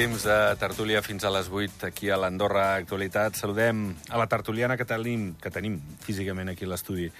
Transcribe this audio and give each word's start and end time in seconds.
temps 0.00 0.22
de 0.24 0.36
tertúlia 0.56 1.02
fins 1.04 1.26
a 1.28 1.30
les 1.34 1.50
8 1.52 1.84
aquí 1.90 2.08
a 2.08 2.16
l'Andorra 2.16 2.70
Actualitat. 2.78 3.34
Saludem 3.36 3.90
a 4.08 4.16
la 4.16 4.24
tertuliana 4.32 4.78
que 4.80 4.86
tenim, 4.88 5.34
que 5.36 5.50
tenim 5.52 5.74
físicament 6.00 6.48
aquí 6.48 6.64
a 6.64 6.70
l'estudi 6.72 7.10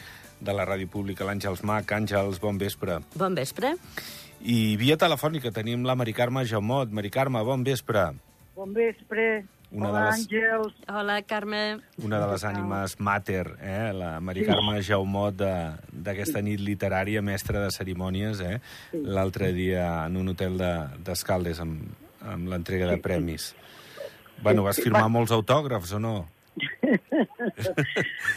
de 0.41 0.55
la 0.57 0.65
Ràdio 0.65 0.89
Pública, 0.89 1.27
l'Àngels 1.29 1.61
Mac. 1.69 1.93
Àngels, 1.93 2.41
bon 2.41 2.57
vespre. 2.57 2.97
Bon 3.21 3.37
vespre. 3.37 3.75
I 4.41 4.79
via 4.81 4.97
telefònica 4.97 5.53
tenim 5.53 5.85
la 5.85 5.93
Mari 5.95 6.15
Carme 6.17 6.47
Jaumot. 6.49 6.89
Mari 6.89 7.11
Carme, 7.13 7.43
bon 7.45 7.67
vespre. 7.69 8.07
Bon 8.57 8.73
vespre. 8.73 9.45
Una 9.71 9.91
Hola, 9.91 10.01
de 10.01 10.07
les- 10.17 10.25
Àngels. 10.25 10.75
Hola, 10.89 11.21
Carme. 11.29 11.63
Una 12.03 12.19
de 12.25 12.33
les 12.33 12.45
ànimes 12.49 12.97
mater, 12.99 13.59
eh? 13.61 13.93
la 13.93 14.19
Mari 14.21 14.47
Carme 14.47 14.81
Jaumot 14.83 15.37
de- 15.37 15.77
d'aquesta 15.93 16.41
nit 16.41 16.59
literària, 16.65 17.21
mestra 17.21 17.61
de 17.61 17.71
cerimònies, 17.77 18.41
eh? 18.41 18.59
l'altre 19.05 19.53
dia 19.53 20.07
en 20.07 20.17
un 20.17 20.29
hotel 20.33 20.57
de- 20.57 20.87
d'Escaldes 21.05 21.59
de, 21.59 21.63
amb, 21.63 21.83
amb 22.27 22.51
l'entrega 22.53 22.89
de 22.91 22.99
premis. 23.03 23.55
Bueno, 24.43 24.65
vas 24.65 24.81
firmar 24.81 25.09
molts 25.13 25.33
autògrafs 25.37 25.93
o 25.97 26.01
no? 26.01 26.15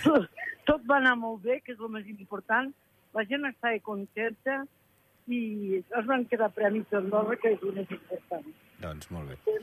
Tot, 0.03 0.27
tot 0.67 0.85
va 0.89 0.99
anar 0.99 1.15
molt 1.19 1.43
bé, 1.43 1.59
que 1.63 1.73
és 1.75 1.79
el 1.79 1.91
més 1.91 2.07
important. 2.11 2.71
La 3.13 3.25
gent 3.29 3.45
estava 3.47 3.79
contenta 3.85 4.63
i 5.31 5.79
es 5.79 6.07
van 6.09 6.25
quedar 6.27 6.49
premis 6.55 6.87
d'Andorra, 6.91 7.37
que 7.39 7.53
és 7.55 7.63
el 7.63 7.75
més 7.77 7.91
important. 7.95 8.47
Doncs 8.83 9.11
molt 9.15 9.31
bé. 9.31 9.59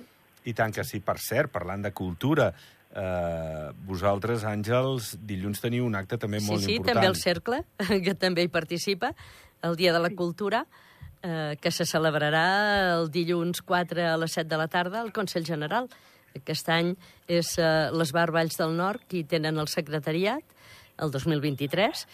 I 0.48 0.54
tant 0.56 0.72
que 0.72 0.84
sí, 0.88 1.02
per 1.04 1.18
cert, 1.20 1.52
parlant 1.52 1.82
de 1.84 1.92
cultura, 1.92 2.48
eh, 2.96 3.66
vosaltres, 3.86 4.46
Àngels, 4.48 5.12
dilluns 5.20 5.60
teniu 5.60 5.84
un 5.84 5.98
acte 5.98 6.16
també 6.18 6.40
Sí, 6.40 6.48
molt 6.48 6.64
sí, 6.64 6.76
important. 6.78 6.94
també 6.96 7.10
el 7.10 7.18
Cercle, 7.20 7.64
que 8.06 8.14
també 8.14 8.46
hi 8.46 8.52
participa, 8.52 9.12
el 9.62 9.76
Dia 9.76 9.92
de 9.92 10.00
la 10.00 10.10
Cultura, 10.16 10.64
eh, 11.22 11.56
que 11.60 11.70
se 11.70 11.86
celebrarà 11.86 12.46
el 12.96 13.10
dilluns 13.12 13.62
4 13.66 14.06
a 14.12 14.16
les 14.20 14.38
7 14.38 14.48
de 14.48 14.60
la 14.60 14.68
tarda 14.68 15.00
al 15.00 15.12
Consell 15.12 15.46
General. 15.46 15.88
Aquest 16.36 16.68
any 16.70 16.94
és 17.28 17.56
eh, 17.58 17.90
les 17.92 18.12
Bar 18.14 18.30
Valls 18.34 18.58
del 18.60 18.76
Nord 18.78 19.06
qui 19.10 19.24
tenen 19.24 19.58
el 19.58 19.68
secretariat, 19.68 20.44
el 21.00 21.10
2023, 21.10 22.04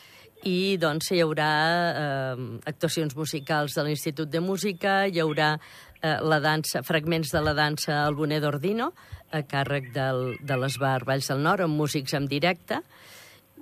i 0.47 0.77
doncs 0.81 1.11
hi 1.13 1.21
haurà 1.25 1.51
eh, 1.89 2.47
actuacions 2.69 3.17
musicals 3.17 3.77
de 3.77 3.85
l'Institut 3.87 4.31
de 4.31 4.41
Música, 4.41 5.05
hi 5.07 5.21
haurà 5.23 5.55
eh, 5.57 6.19
la 6.21 6.41
dansa, 6.41 6.83
fragments 6.87 7.33
de 7.33 7.43
la 7.43 7.55
dansa 7.57 8.05
al 8.05 8.17
Bonet 8.19 8.45
d'Ordino, 8.45 8.93
a 9.33 9.43
càrrec 9.43 9.91
del, 9.95 10.37
de 10.41 10.59
les 10.61 10.79
Valls 10.81 11.33
del 11.33 11.43
Nord, 11.43 11.67
amb 11.67 11.77
músics 11.81 12.15
en 12.15 12.29
directe, 12.31 12.83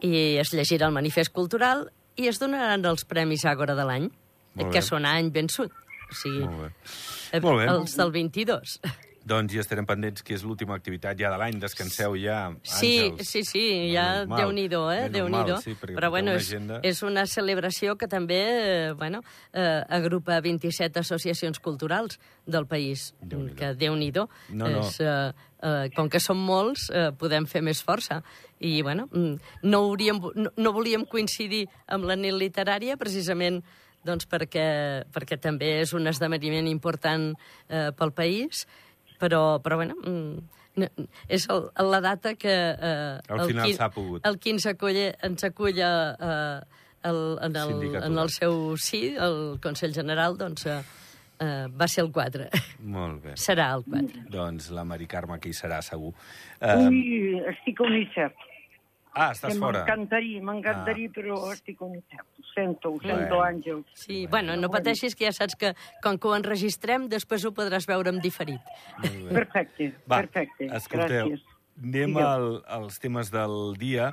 i 0.05 0.37
es 0.43 0.53
llegirà 0.53 0.91
el 0.91 0.97
manifest 0.97 1.33
cultural 1.33 1.89
i 2.21 2.29
es 2.29 2.39
donaran 2.43 2.85
els 2.87 3.07
Premis 3.09 3.47
Àgora 3.49 3.75
de 3.79 3.87
l'any, 3.87 4.11
que 4.57 4.81
bé. 4.81 4.83
són 4.83 5.05
any 5.07 5.31
vençut. 5.31 5.73
O 6.11 6.15
sigui, 6.15 6.45
Molt 6.45 6.61
bé. 6.63 6.71
eh, 7.33 7.41
Molt 7.41 7.59
bé. 7.59 7.67
els 7.73 7.97
del 7.97 8.13
22. 8.13 8.81
Doncs 9.25 9.55
ja 9.55 9.63
estarem 9.63 9.87
pendents, 9.89 10.21
que 10.23 10.35
és 10.35 10.43
l'última 10.45 10.75
activitat 10.77 11.17
ja 11.19 11.31
de 11.33 11.39
l'any. 11.41 11.55
Descanseu 11.59 12.13
ja, 12.21 12.53
Sí, 12.63 13.09
Àngels. 13.09 13.25
sí, 13.27 13.43
sí, 13.43 13.63
ja. 13.91 14.27
Déu-n'hi-do, 14.27 14.91
eh? 14.93 15.09
Déu-n'hi-do. 15.09 15.55
normal, 15.57 15.63
sí, 15.63 15.75
Però 15.81 16.11
bueno, 16.11 16.33
és, 16.33 16.47
agenda. 16.51 16.81
és 16.83 17.03
una 17.03 17.25
celebració 17.25 17.97
que 17.97 18.07
també 18.07 18.43
eh, 18.91 18.93
bueno, 18.93 19.23
eh, 19.55 19.83
agrupa 19.89 20.39
27 20.43 20.99
associacions 21.01 21.59
culturals 21.59 22.21
del 22.45 22.67
país. 22.67 23.15
Déu-n'hi-do. 23.23 23.57
que 23.57 23.73
Déu-n'hi-do. 23.75 24.29
No, 24.51 24.69
no. 24.69 24.81
És, 24.87 25.01
eh, 25.01 25.33
eh, 25.63 25.89
com 25.97 26.11
que 26.11 26.21
som 26.21 26.37
molts, 26.37 26.91
eh, 26.93 27.11
podem 27.17 27.47
fer 27.47 27.63
més 27.63 27.83
força. 27.83 28.23
I, 28.61 28.83
bueno, 28.83 29.09
mm, 29.11 29.41
no, 29.63 29.79
hauríem, 29.87 30.21
no, 30.35 30.51
no 30.55 30.73
volíem 30.75 31.07
coincidir 31.07 31.67
amb 31.87 32.05
la 32.05 32.15
nit 32.15 32.35
literària 32.35 32.99
precisament 32.99 33.63
doncs 34.05 34.29
perquè, 34.31 34.67
perquè 35.15 35.39
també 35.41 35.81
és 35.83 35.95
un 35.97 36.07
esdeveniment 36.11 36.69
important 36.71 37.31
eh, 37.69 37.91
pel 37.97 38.13
país, 38.17 38.67
però, 39.21 39.61
però 39.65 39.81
bueno, 39.81 39.97
mm, 40.03 40.55
no, 40.81 40.89
és 41.29 41.47
el, 41.53 41.69
la 41.91 42.01
data 42.05 42.35
que... 42.35 42.55
Eh, 42.55 43.21
Al 43.29 43.45
el 43.45 43.53
final 43.53 43.77
s'ha 43.77 43.91
pogut. 43.95 44.25
El 44.27 44.41
15 44.43 44.75
acull, 44.75 45.01
ens 45.29 45.47
acull 45.47 45.79
eh, 45.79 46.61
el, 47.05 47.23
en, 47.41 47.57
el, 47.57 47.73
Sindicatura. 47.75 48.07
en 48.07 48.19
el 48.19 48.31
seu 48.35 48.77
sí, 48.81 49.07
el 49.15 49.59
Consell 49.63 49.95
General, 49.95 50.37
doncs 50.41 50.67
eh, 50.67 50.81
eh, 51.39 51.67
va 51.71 51.89
ser 51.89 52.05
el 52.07 52.11
4. 52.13 52.49
Molt 52.97 53.23
bé. 53.29 53.37
Serà 53.41 53.71
el 53.77 53.85
4. 53.87 54.27
Doncs 54.33 54.71
la 54.75 54.87
Mari 54.89 55.07
Carme 55.11 55.39
que 55.41 55.53
hi 55.53 55.57
serà, 55.57 55.81
segur. 55.85 56.15
Eh, 56.61 56.75
Ui, 56.89 57.39
estic 57.55 57.81
a 57.81 57.89
Unicef. 57.91 58.51
Ah, 59.15 59.31
estàs 59.33 59.53
que 59.55 59.59
fora. 59.59 59.81
M'encantaria, 59.85 60.43
m'encantaria, 60.43 61.09
Ah. 61.09 61.13
però 61.15 61.53
estic. 61.53 61.81
Ho 61.83 61.93
sento, 62.55 62.91
ho 62.93 63.01
sento, 63.01 63.37
Bueno. 63.37 63.43
Àngels. 63.43 63.85
Sí, 63.95 64.27
bueno, 64.29 64.55
no 64.57 64.69
pateixis, 64.71 65.15
que 65.17 65.25
ja 65.27 65.33
saps 65.33 65.57
que 65.57 65.75
com 66.03 66.19
que 66.19 66.29
ho 66.29 66.35
enregistrem, 66.37 67.09
després 67.09 67.45
ho 67.45 67.51
podràs 67.53 67.87
veure 67.87 68.11
en 68.11 68.21
diferit. 68.21 68.61
Perfecte, 69.33 69.93
Va, 70.11 70.21
perfecte. 70.23 70.67
escolteu, 70.77 71.27
Gràcies. 71.31 71.43
anem 71.83 72.17
al, 72.19 72.63
als 72.67 72.99
temes 73.01 73.31
del 73.31 73.75
dia. 73.79 74.13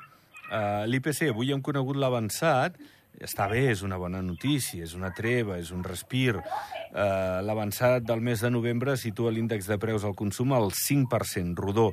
Uh, 0.52 0.86
L'IPC, 0.88 1.30
avui 1.30 1.52
hem 1.54 1.62
conegut 1.62 1.96
l'avançat, 1.96 2.76
està 3.20 3.48
bé, 3.52 3.68
és 3.72 3.84
una 3.86 3.98
bona 4.02 4.22
notícia, 4.24 4.84
és 4.86 4.96
una 4.98 5.12
treva, 5.14 5.58
és 5.60 5.72
un 5.76 5.84
respir. 5.84 6.38
Uh, 6.38 7.42
l'avançat 7.46 8.06
del 8.08 8.22
mes 8.24 8.42
de 8.42 8.52
novembre 8.54 8.96
situa 8.98 9.34
l'índex 9.34 9.68
de 9.70 9.78
preus 9.82 10.06
al 10.08 10.16
consum 10.18 10.54
al 10.58 10.72
5%, 10.76 11.58
rodó. 11.60 11.92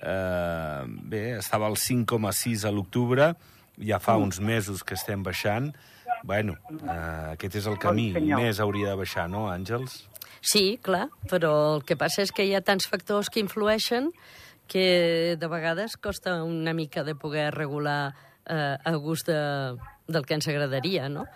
Uh, 0.00 0.86
bé, 0.86 1.24
estava 1.38 1.68
al 1.68 1.76
5,6 1.76 2.66
a 2.68 2.72
l'octubre, 2.74 3.32
ja 3.80 4.00
fa 4.00 4.16
uns 4.20 4.40
mesos 4.40 4.84
que 4.84 4.96
estem 4.96 5.24
baixant. 5.26 5.72
Bueno, 6.24 6.56
uh, 6.80 7.32
aquest 7.34 7.60
és 7.62 7.68
el 7.68 7.78
camí, 7.80 8.10
més 8.12 8.60
hauria 8.60 8.92
de 8.92 9.00
baixar, 9.02 9.28
no, 9.32 9.48
Àngels? 9.52 10.04
Sí, 10.40 10.78
clar, 10.82 11.10
però 11.28 11.76
el 11.76 11.82
que 11.84 11.98
passa 12.00 12.22
és 12.24 12.32
que 12.32 12.46
hi 12.48 12.54
ha 12.56 12.64
tants 12.64 12.88
factors 12.88 13.28
que 13.28 13.42
influeixen 13.44 14.08
que 14.70 15.36
de 15.36 15.48
vegades 15.50 15.96
costa 15.98 16.42
una 16.44 16.72
mica 16.72 17.02
de 17.04 17.16
poder 17.18 17.50
regular 17.52 18.14
eh, 18.46 18.76
a 18.76 18.94
gust 18.96 19.28
de, 19.28 19.40
del 20.08 20.26
que 20.26 20.38
ens 20.38 20.48
agradaria, 20.48 21.08
no? 21.08 21.26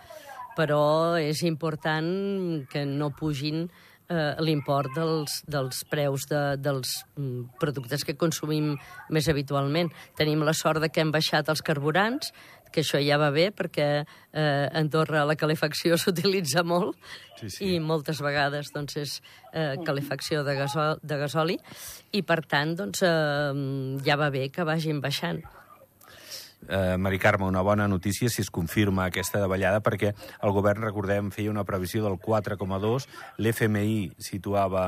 Però 0.55 1.17
és 1.19 1.43
important 1.43 2.63
que 2.71 2.85
no 2.87 3.11
pugin 3.11 3.65
eh, 4.09 4.35
l'import 4.39 4.93
dels, 4.95 5.41
dels 5.51 5.83
preus 5.89 6.27
de, 6.31 6.41
dels 6.61 7.01
mm, 7.17 7.57
productes 7.59 8.05
que 8.07 8.15
consumim 8.19 8.75
més 9.09 9.27
habitualment. 9.31 9.91
Tenim 10.17 10.45
la 10.47 10.55
sort 10.55 10.83
de 10.83 10.89
que 10.89 11.03
hem 11.03 11.11
baixat 11.11 11.49
els 11.51 11.63
carburants, 11.65 12.31
que 12.75 12.83
això 12.83 12.99
ja 12.99 13.15
va 13.15 13.29
bé, 13.31 13.49
perquè 13.55 13.87
eh, 14.03 14.05
a 14.41 14.79
Andorra 14.79 15.23
la 15.27 15.37
calefacció 15.39 15.95
s'utilitza 16.01 16.63
molt 16.67 16.97
Sí, 17.39 17.49
sí. 17.49 17.69
i 17.75 17.79
moltes 17.83 18.21
vegades 18.23 18.71
doncs, 18.71 18.95
és 18.99 19.17
eh, 19.51 19.75
calefacció 19.83 20.43
de, 20.47 20.55
gasol, 20.55 20.99
de 21.03 21.19
gasoli 21.19 21.57
i, 22.15 22.21
per 22.23 22.41
tant, 22.47 22.75
doncs, 22.79 23.03
eh, 23.03 23.99
ja 24.07 24.15
va 24.19 24.31
bé 24.31 24.47
que 24.55 24.67
vagin 24.67 25.01
baixant. 25.03 25.43
Eh, 26.67 26.97
Mari 26.97 27.19
Carme, 27.19 27.45
una 27.45 27.61
bona 27.61 27.87
notícia 27.87 28.29
si 28.29 28.41
es 28.41 28.49
confirma 28.51 29.05
aquesta 29.05 29.39
davallada, 29.39 29.81
perquè 29.85 30.13
el 30.15 30.53
govern, 30.55 30.83
recordem, 30.83 31.31
feia 31.31 31.51
una 31.51 31.65
previsió 31.67 32.03
del 32.05 32.17
4,2, 32.21 33.07
l'FMI 33.39 33.97
situava 34.17 34.85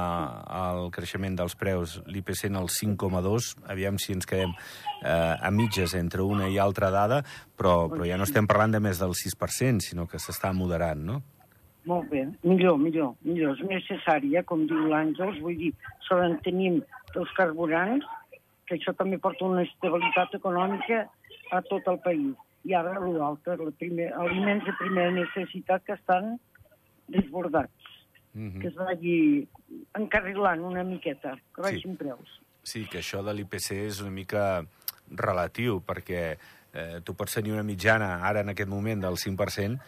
el 0.62 0.92
creixement 0.96 1.38
dels 1.38 1.58
preus, 1.60 2.00
l'IPC 2.08 2.48
en 2.50 2.60
el 2.62 2.70
5,2, 2.74 3.54
aviam 3.70 3.98
si 4.02 4.14
ens 4.16 4.30
quedem 4.30 4.54
eh, 4.54 5.10
a 5.10 5.52
mitges 5.52 5.96
entre 6.00 6.26
una 6.26 6.50
i 6.50 6.60
altra 6.62 6.92
dada, 6.94 7.24
però, 7.58 7.88
però 7.92 8.08
ja 8.08 8.18
no 8.18 8.28
estem 8.28 8.48
parlant 8.50 8.78
de 8.78 8.84
més 8.84 9.02
del 9.02 9.16
6%, 9.18 9.84
sinó 9.84 10.08
que 10.08 10.22
s'està 10.22 10.54
moderant, 10.54 11.04
no? 11.04 11.24
Molt 11.88 12.10
bé, 12.12 12.26
millor, 12.44 12.76
millor, 12.82 13.14
millor. 13.24 13.56
És 13.56 13.64
necessari, 13.64 14.34
eh, 14.36 14.44
com 14.44 14.66
diu 14.68 14.90
l'Àngels, 14.92 15.40
vull 15.40 15.56
dir, 15.56 15.72
solen 16.04 16.36
tenim 16.44 16.82
els 17.16 17.32
carburants, 17.38 18.04
que 18.68 18.76
això 18.76 18.92
també 19.00 19.16
porta 19.24 19.46
una 19.48 19.64
estabilitat 19.64 20.36
econòmica 20.36 21.06
a 21.52 21.62
tot 21.62 21.88
el 21.88 22.00
país. 22.00 22.36
I 22.68 22.74
ara 22.76 23.00
l'altre, 23.00 23.56
aliments 23.56 24.66
de 24.66 24.74
primera 24.80 25.12
necessitat 25.12 25.84
que 25.86 25.94
estan 25.94 26.40
desbordats, 27.08 27.72
Mm 28.34 28.60
que 28.62 28.68
es 28.68 28.76
vagi 28.76 29.48
encarrilant 29.98 30.62
una 30.62 30.84
miqueta, 30.84 31.36
que 31.56 31.64
Sí. 31.64 31.70
baixin 31.72 31.96
preus. 31.98 32.42
Sí, 32.62 32.86
que 32.86 33.00
això 33.00 33.24
de 33.24 33.34
l'IPC 33.34 33.72
és 33.88 34.02
una 34.02 34.12
mica 34.12 34.66
relatiu, 35.10 35.82
perquè 35.82 36.38
eh, 36.74 37.02
tu 37.04 37.16
pots 37.16 37.34
tenir 37.34 37.54
una 37.54 37.64
mitjana 37.64 38.28
ara 38.28 38.42
en 38.42 38.50
aquest 38.50 38.70
moment 38.70 39.02
del 39.02 39.18
5%, 39.18 39.80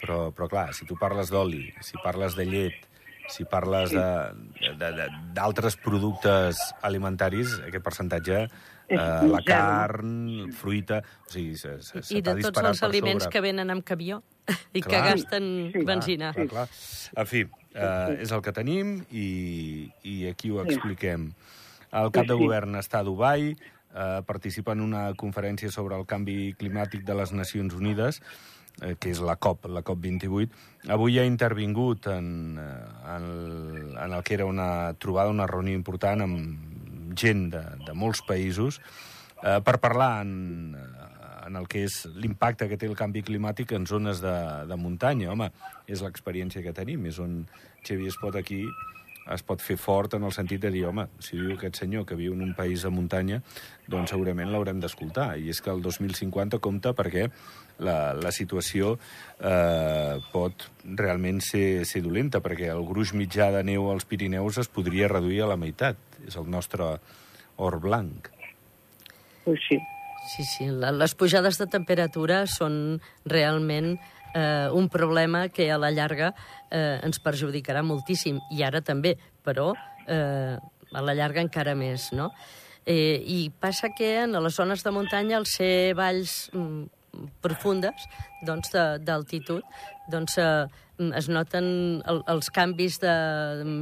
però, 0.00 0.32
però 0.32 0.48
clar, 0.48 0.72
si 0.72 0.86
tu 0.86 0.96
parles 0.96 1.28
d'oli, 1.30 1.74
si 1.80 1.98
parles 2.02 2.36
de 2.36 2.46
llet, 2.46 2.86
si 3.28 3.44
parles 3.44 3.90
de- 3.90 4.32
de- 4.78 4.92
de- 4.92 5.08
d'altres 5.34 5.76
productes 5.76 6.56
alimentaris, 6.82 7.58
aquest 7.66 7.84
percentatge, 7.84 8.48
eh, 8.88 8.96
la 8.96 9.42
carn, 9.44 10.50
fruita... 10.52 11.02
O 11.26 11.30
sigui, 11.30 11.56
se, 11.56 11.82
se, 11.82 12.02
se 12.02 12.16
I 12.16 12.22
de 12.22 12.34
tots 12.40 12.62
els 12.64 12.82
aliments 12.82 13.24
sobre. 13.24 13.32
que 13.34 13.40
venen 13.44 13.70
amb 13.70 13.84
camió 13.84 14.22
i 14.72 14.80
que 14.80 14.88
Clar. 14.88 15.04
gasten 15.12 15.70
Sí, 15.72 15.78
sí. 15.80 15.84
benzina. 15.84 16.32
Clar, 16.32 16.48
clar. 16.48 16.68
En 17.16 17.26
fi, 17.26 17.42
eh, 17.74 18.18
és 18.22 18.32
el 18.32 18.40
que 18.42 18.52
tenim 18.56 19.02
i, 19.12 19.92
i 20.02 20.26
aquí 20.28 20.50
ho 20.50 20.64
Sí. 20.64 20.72
expliquem. 20.74 21.32
El 21.92 22.10
cap 22.12 22.24
de 22.26 22.34
Sí, 22.34 22.38
sí. 22.38 22.44
govern 22.44 22.74
està 22.80 23.00
a 23.00 23.04
Dubai, 23.04 23.50
eh, 23.94 24.22
participa 24.26 24.72
en 24.72 24.80
una 24.84 25.12
conferència 25.14 25.70
sobre 25.70 25.96
el 25.96 26.06
canvi 26.06 26.54
climàtic 26.58 27.04
de 27.04 27.14
les 27.14 27.32
Nacions 27.32 27.74
Unides 27.74 28.22
eh, 28.82 28.94
que 29.00 29.12
és 29.12 29.20
la 29.24 29.36
COP, 29.36 29.68
la 29.72 29.82
COP28, 29.86 30.64
avui 30.94 31.18
ha 31.18 31.26
intervingut 31.28 32.08
en, 32.12 32.58
eh, 32.58 33.14
en, 33.16 33.28
el, 33.28 33.96
en 34.04 34.16
el 34.18 34.24
que 34.24 34.34
era 34.38 34.46
una 34.46 34.94
trobada, 34.98 35.30
una 35.34 35.46
reunió 35.46 35.74
important 35.74 36.24
amb 36.24 37.14
gent 37.18 37.48
de, 37.54 37.62
de 37.86 37.94
molts 37.98 38.22
països 38.26 38.80
eh, 39.42 39.58
per 39.64 39.78
parlar 39.82 40.22
en, 40.22 40.76
en 41.48 41.56
el 41.56 41.66
que 41.70 41.84
és 41.88 42.02
l'impacte 42.14 42.68
que 42.68 42.78
té 42.80 42.88
el 42.88 42.98
canvi 42.98 43.24
climàtic 43.26 43.72
en 43.76 43.88
zones 43.88 44.22
de, 44.24 44.36
de 44.68 44.76
muntanya. 44.76 45.32
Home, 45.32 45.50
és 45.88 46.04
l'experiència 46.04 46.62
que 46.64 46.76
tenim, 46.76 47.08
és 47.08 47.18
on 47.22 47.40
Xavier 47.86 48.12
es 48.12 48.20
pot 48.20 48.36
aquí 48.38 48.64
es 49.34 49.44
pot 49.46 49.62
fer 49.62 49.76
fort 49.80 50.14
en 50.16 50.24
el 50.26 50.32
sentit 50.34 50.62
de 50.62 50.70
dir, 50.72 50.84
home, 50.88 51.06
si 51.22 51.36
diu 51.36 51.54
aquest 51.54 51.80
senyor 51.82 52.06
que 52.08 52.16
viu 52.18 52.34
en 52.36 52.42
un 52.44 52.54
país 52.56 52.84
de 52.86 52.92
muntanya, 52.92 53.40
doncs 53.88 54.14
segurament 54.14 54.50
l'haurem 54.52 54.80
d'escoltar. 54.80 55.30
I 55.38 55.50
és 55.52 55.60
que 55.64 55.72
el 55.72 55.82
2050 55.84 56.60
compta 56.64 56.94
perquè 56.96 57.28
la, 57.84 58.14
la 58.18 58.32
situació 58.34 58.96
eh, 58.96 60.16
pot 60.32 60.68
realment 60.98 61.42
ser, 61.44 61.84
ser 61.88 62.02
dolenta, 62.06 62.42
perquè 62.44 62.72
el 62.72 62.84
gruix 62.88 63.14
mitjà 63.16 63.50
de 63.54 63.62
neu 63.66 63.90
als 63.92 64.08
Pirineus 64.08 64.58
es 64.62 64.72
podria 64.72 65.10
reduir 65.12 65.44
a 65.44 65.52
la 65.52 65.60
meitat. 65.60 66.00
És 66.26 66.36
el 66.40 66.48
nostre 66.50 66.96
or 67.58 67.78
blanc. 67.80 68.32
Pues 69.44 69.60
sí. 69.68 69.78
Sí, 70.28 70.44
sí, 70.44 70.66
les 70.68 71.14
pujades 71.16 71.56
de 71.56 71.64
temperatura 71.72 72.42
són 72.52 72.98
realment 73.24 73.94
eh, 74.34 74.68
un 74.72 74.88
problema 74.88 75.48
que 75.48 75.70
a 75.70 75.78
la 75.78 75.90
llarga 75.90 76.32
eh, 76.70 77.00
ens 77.02 77.20
perjudicarà 77.20 77.82
moltíssim, 77.82 78.40
i 78.50 78.62
ara 78.62 78.80
també, 78.80 79.16
però 79.44 79.72
eh, 80.06 80.56
a 80.58 81.04
la 81.04 81.14
llarga 81.14 81.42
encara 81.44 81.74
més, 81.78 82.10
no? 82.12 82.30
Eh, 82.88 83.20
I 83.20 83.50
passa 83.60 83.90
que 83.92 84.22
en 84.22 84.32
les 84.32 84.54
zones 84.56 84.84
de 84.84 84.92
muntanya, 84.94 85.36
al 85.36 85.46
ser 85.46 85.92
valls 85.98 86.48
mm, 86.54 87.28
profundes 87.44 88.08
doncs, 88.46 88.72
d'altitud, 89.04 89.64
doncs, 90.08 90.38
eh, 90.40 90.66
es 91.18 91.28
noten 91.30 91.68
el, 92.08 92.22
els 92.32 92.48
canvis 92.50 92.98
de, 93.02 93.14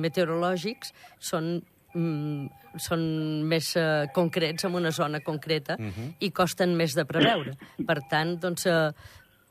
meteorològics 0.03 0.93
són 1.23 1.61
mm, 1.95 2.65
són 2.83 3.03
més 3.49 3.71
uh, 3.81 4.07
concrets 4.13 4.67
en 4.69 4.75
una 4.77 4.93
zona 4.93 5.21
concreta 5.25 5.77
uh 5.79 5.87
-huh. 5.87 6.09
i 6.21 6.31
costen 6.31 6.77
més 6.77 6.95
de 6.95 7.05
preveure. 7.05 7.57
Per 7.87 7.99
tant, 8.11 8.39
doncs, 8.41 8.67
uh, 8.67 8.93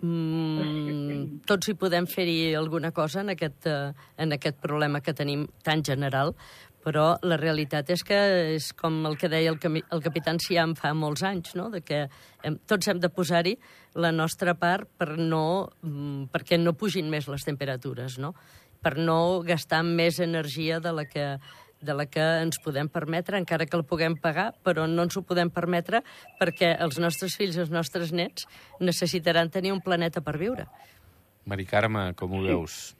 mm, 0.06 1.42
tots 1.50 1.70
hi 1.70 1.76
podem 1.80 2.08
fer-hi 2.10 2.54
alguna 2.56 2.92
cosa 2.96 3.22
en 3.22 3.34
aquest, 3.34 3.68
uh, 3.72 3.92
en 4.18 4.36
aquest 4.36 4.62
problema 4.62 5.02
que 5.02 5.14
tenim 5.18 5.48
tan 5.64 5.84
general, 5.84 6.36
però 6.86 7.16
la 7.26 7.38
realitat 7.42 7.90
és 7.90 8.04
que 8.06 8.18
és 8.54 8.70
com 8.78 9.00
el 9.10 9.18
que 9.18 9.30
deia 9.32 9.50
el, 9.50 9.58
el 9.82 10.04
capità 10.06 10.36
Siam 10.42 10.76
fa 10.78 10.94
molts 10.94 11.24
anys, 11.26 11.56
no? 11.58 11.72
de 11.74 11.82
que 11.82 12.04
hem, 12.44 12.60
tots 12.70 12.88
hem 12.92 13.02
de 13.02 13.10
posar-hi 13.10 13.56
la 13.96 14.12
nostra 14.14 14.54
part 14.60 14.90
per 15.00 15.16
no, 15.18 15.72
mm, 15.82 16.30
perquè 16.34 16.60
no 16.62 16.76
pugin 16.78 17.10
més 17.10 17.30
les 17.32 17.48
temperatures, 17.48 18.20
no? 18.22 18.36
per 18.86 19.00
no 19.02 19.42
gastar 19.42 19.82
més 19.82 20.20
energia 20.22 20.78
de 20.80 20.92
la 20.94 21.08
que 21.10 21.26
de 21.82 21.94
la 21.94 22.06
que 22.10 22.24
ens 22.42 22.58
podem 22.64 22.90
permetre, 22.90 23.38
encara 23.38 23.68
que 23.68 23.78
el 23.78 23.86
puguem 23.86 24.16
pagar, 24.18 24.52
però 24.66 24.88
no 24.90 25.06
ens 25.06 25.18
ho 25.18 25.24
podem 25.28 25.52
permetre 25.54 26.02
perquè 26.40 26.76
els 26.82 27.00
nostres 27.00 27.36
fills 27.38 27.58
i 27.58 27.64
els 27.66 27.74
nostres 27.74 28.14
nets 28.16 28.48
necessitaran 28.80 29.52
tenir 29.54 29.74
un 29.76 29.84
planeta 29.84 30.24
per 30.26 30.38
viure. 30.42 30.66
Mari 31.46 31.66
Carme, 31.70 32.14
com 32.18 32.40
ho 32.40 32.42
veus? 32.42 32.96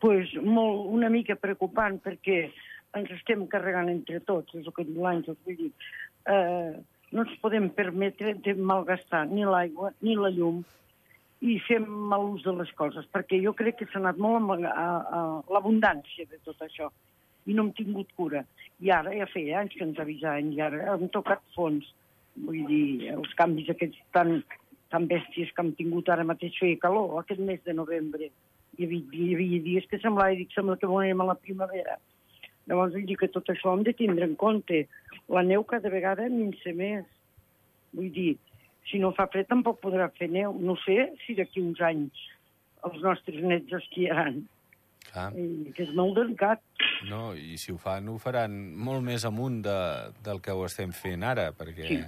pues 0.00 0.32
molt, 0.40 0.88
una 0.88 1.10
mica 1.12 1.36
preocupant 1.36 2.00
perquè 2.02 2.46
ens 2.96 3.10
estem 3.14 3.44
carregant 3.52 3.90
entre 3.92 4.18
tots, 4.26 4.56
és 4.56 4.66
el 4.66 4.74
que 4.74 4.86
diu 4.88 5.04
l'Àngel, 5.04 5.36
vull 5.44 5.58
dir, 5.58 5.70
eh, 6.32 6.72
no 7.12 7.26
ens 7.26 7.36
podem 7.42 7.68
permetre 7.76 8.34
de 8.42 8.54
malgastar 8.56 9.26
ni 9.28 9.44
l'aigua 9.44 9.92
ni 10.00 10.16
la 10.16 10.32
llum 10.34 10.62
i 11.40 11.58
fem 11.66 11.84
mal 12.10 12.26
ús 12.32 12.42
de 12.44 12.54
les 12.56 12.72
coses, 12.76 13.06
perquè 13.12 13.38
jo 13.44 13.52
crec 13.56 13.78
que 13.80 13.88
s'ha 13.92 14.00
anat 14.00 14.18
molt 14.20 14.64
a, 14.64 14.72
a, 14.72 14.88
a 15.20 15.20
l'abundància 15.52 16.26
de 16.32 16.40
tot 16.48 16.64
això 16.64 16.90
i 17.46 17.56
no 17.56 17.66
hem 17.66 17.72
tingut 17.76 18.10
cura. 18.16 18.44
I 18.80 18.92
ara 18.96 19.14
ja 19.16 19.28
feia 19.30 19.60
anys 19.60 19.76
que 19.76 19.84
ens 19.86 20.00
avisaven 20.00 20.52
i 20.54 20.60
ara 20.64 20.94
hem 20.94 21.08
tocat 21.14 21.42
fons. 21.56 21.88
Vull 22.40 22.62
dir, 22.68 23.10
els 23.12 23.32
canvis 23.38 23.70
aquests 23.72 23.98
tan, 24.16 24.38
tan 24.92 25.08
bèsties 25.10 25.50
que 25.54 25.64
hem 25.64 25.72
tingut 25.78 26.08
ara 26.08 26.26
mateix 26.26 26.56
feia 26.60 26.78
calor, 26.80 27.18
aquest 27.20 27.42
mes 27.44 27.60
de 27.66 27.74
novembre. 27.76 28.30
Hi 28.78 28.86
havia, 28.86 29.06
hi 29.12 29.32
havia 29.34 29.64
dies 29.66 29.88
que 29.90 30.00
semblava, 30.00 30.36
dic, 30.38 30.52
sembla 30.54 30.78
que 30.80 30.88
venim 30.88 31.20
a 31.20 31.30
la 31.32 31.38
primavera. 31.38 31.98
Llavors 32.70 32.94
vull 32.94 33.08
dir 33.08 33.18
que 33.18 33.30
tot 33.34 33.48
això 33.50 33.74
hem 33.74 33.82
de 33.86 33.96
tindre 33.98 34.26
en 34.28 34.36
compte. 34.38 34.84
La 35.32 35.42
neu 35.46 35.64
cada 35.66 35.90
vegada 35.92 36.28
minsa 36.30 36.72
més. 36.76 37.08
Vull 37.96 38.12
dir, 38.14 38.36
si 38.90 39.00
no 39.02 39.10
fa 39.16 39.26
fred 39.32 39.48
tampoc 39.50 39.80
podrà 39.82 40.08
fer 40.18 40.30
neu. 40.30 40.54
No 40.54 40.76
sé 40.84 41.10
si 41.24 41.34
d'aquí 41.38 41.62
uns 41.64 41.82
anys 41.82 42.24
els 42.86 43.02
nostres 43.04 43.42
nets 43.44 43.74
esquiaran. 43.80 44.44
Clar. 45.10 45.30
I 45.34 45.72
que 45.74 45.84
és 45.86 45.92
molt 45.96 46.16
delicat. 46.20 46.62
No, 47.08 47.30
i 47.34 47.56
si 47.60 47.72
ho 47.72 47.78
fan, 47.80 48.08
ho 48.12 48.18
faran 48.20 48.56
molt 48.76 49.04
més 49.06 49.24
amunt 49.28 49.60
de, 49.64 49.80
del 50.24 50.40
que 50.44 50.52
ho 50.52 50.64
estem 50.66 50.92
fent 50.96 51.24
ara, 51.24 51.50
perquè... 51.56 51.86
Sí. 51.88 52.00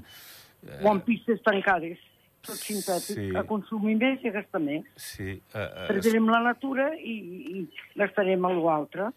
Eh... 0.69 0.81
O 0.85 0.93
en 0.93 1.01
pistes 1.07 1.41
tancades, 1.47 2.03
tot 2.43 2.59
sintètic, 2.59 3.17
sí. 3.17 3.31
a 3.39 3.45
consumir 3.49 3.97
més 4.01 4.23
i 4.23 4.31
a 4.31 4.37
gastar 4.37 4.61
més. 4.63 4.87
Sí. 5.01 5.35
Eh, 5.39 5.63
eh, 5.63 5.89
Perdrem 5.89 6.29
la 6.31 6.43
natura 6.45 6.93
i, 6.99 7.17
i 7.57 7.65
gastarem 7.99 8.45
a 8.47 8.53
l'altre. 8.59 9.11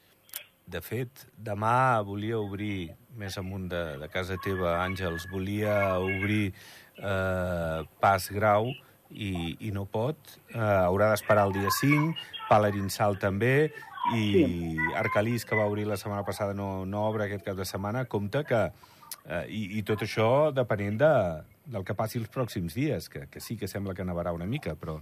De 0.66 0.82
fet, 0.82 1.28
demà 1.38 2.02
volia 2.06 2.40
obrir, 2.42 2.90
més 3.20 3.38
amunt 3.38 3.68
de, 3.70 3.84
de 4.02 4.10
casa 4.14 4.38
teva, 4.42 4.80
Àngels, 4.82 5.28
volia 5.30 5.76
obrir 6.02 6.48
eh, 6.50 7.82
Pas 8.02 8.30
Grau 8.34 8.72
i, 9.12 9.56
i 9.62 9.74
no 9.76 9.86
pot. 9.86 10.18
Eh, 10.50 10.62
haurà 10.62 11.12
d'esperar 11.12 11.46
el 11.50 11.54
dia 11.60 11.74
5, 11.82 12.16
Palarinsal 12.50 13.20
també, 13.22 13.70
i 14.14 14.26
sí. 14.34 14.78
Arcalís, 14.96 15.46
que 15.46 15.58
va 15.58 15.66
obrir 15.66 15.88
la 15.88 15.98
setmana 15.98 16.26
passada, 16.28 16.54
no, 16.54 16.86
no 16.86 17.08
obre 17.08 17.26
aquest 17.26 17.46
cap 17.46 17.58
de 17.58 17.66
setmana, 17.66 18.06
compta 18.06 18.44
que... 18.44 18.68
Eh, 19.26 19.46
i, 19.54 19.62
I 19.80 19.82
tot 19.86 20.02
això 20.02 20.52
depenent 20.54 20.98
de, 21.02 21.10
del 21.66 21.84
que 21.86 21.96
passi 21.98 22.20
els 22.20 22.30
pròxims 22.32 22.76
dies, 22.78 23.08
que, 23.10 23.26
que 23.32 23.42
sí 23.42 23.56
que 23.58 23.68
sembla 23.70 23.96
que 23.98 24.06
nevarà 24.06 24.34
una 24.36 24.46
mica, 24.50 24.76
però 24.78 25.00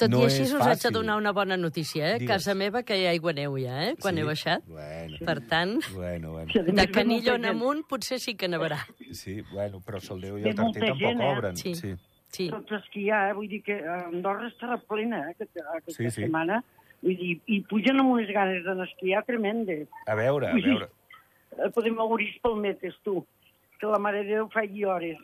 Tot 0.00 0.08
no 0.12 0.22
i 0.22 0.28
així 0.28 0.46
us 0.46 0.54
haig 0.64 0.80
de 0.82 0.92
donar 0.94 1.16
una 1.20 1.32
bona 1.36 1.58
notícia, 1.60 2.14
eh? 2.14 2.18
Digues. 2.22 2.30
Casa 2.30 2.54
meva 2.56 2.82
que 2.86 2.96
hi 2.96 3.06
ha 3.06 3.14
aigua 3.14 3.34
neu 3.36 3.58
ja, 3.60 3.76
eh? 3.84 3.94
Quan 4.00 4.16
sí? 4.16 4.22
he 4.22 4.28
baixat. 4.28 4.64
Bueno. 4.68 5.20
Per 5.28 5.36
tant, 5.50 5.76
bueno, 5.92 6.32
bueno. 6.38 6.64
de 6.80 6.86
Canillo 6.92 7.36
en 7.36 7.48
amunt 7.52 7.84
potser 7.88 8.20
sí 8.22 8.36
que 8.40 8.48
nevarà. 8.48 8.80
Sí, 9.12 9.40
bueno, 9.52 9.82
però 9.84 10.00
Soldeu 10.00 10.40
i 10.40 10.48
el 10.48 10.56
Tarter 10.56 10.86
tampoc 10.88 11.04
gent, 11.04 11.20
eh? 11.20 11.30
obren. 11.36 11.60
Sí. 11.60 11.74
sí. 11.76 11.94
sí. 12.32 12.48
Tots 12.52 12.80
ha, 12.80 13.22
eh? 13.28 13.36
vull 13.36 13.48
dir 13.52 13.62
que 13.66 13.80
Andorra 13.84 14.48
estarà 14.48 14.80
plena 14.88 15.26
eh? 15.26 15.34
aquesta, 15.36 15.66
aquesta 15.76 15.98
sí, 15.98 16.08
sí. 16.08 16.24
setmana. 16.24 16.62
Vull 17.00 17.16
dir, 17.16 17.34
i 17.48 17.60
pugen 17.68 18.00
amb 18.02 18.12
unes 18.14 18.30
ganes 18.34 18.64
d'anar 18.66 18.86
a 18.86 18.90
esquiar 18.90 19.24
tremendes. 19.28 19.88
A 20.06 20.16
veure, 20.18 20.52
a 20.52 20.56
veure. 20.56 20.88
Dir, 20.88 21.70
podem 21.74 21.98
obrir 22.02 22.32
palmetes, 22.44 22.96
tu, 23.04 23.22
que 23.80 23.88
la 23.88 23.98
Mare 23.98 24.24
de 24.24 24.36
Déu 24.36 24.50
faci 24.52 24.84
hores. 24.84 25.20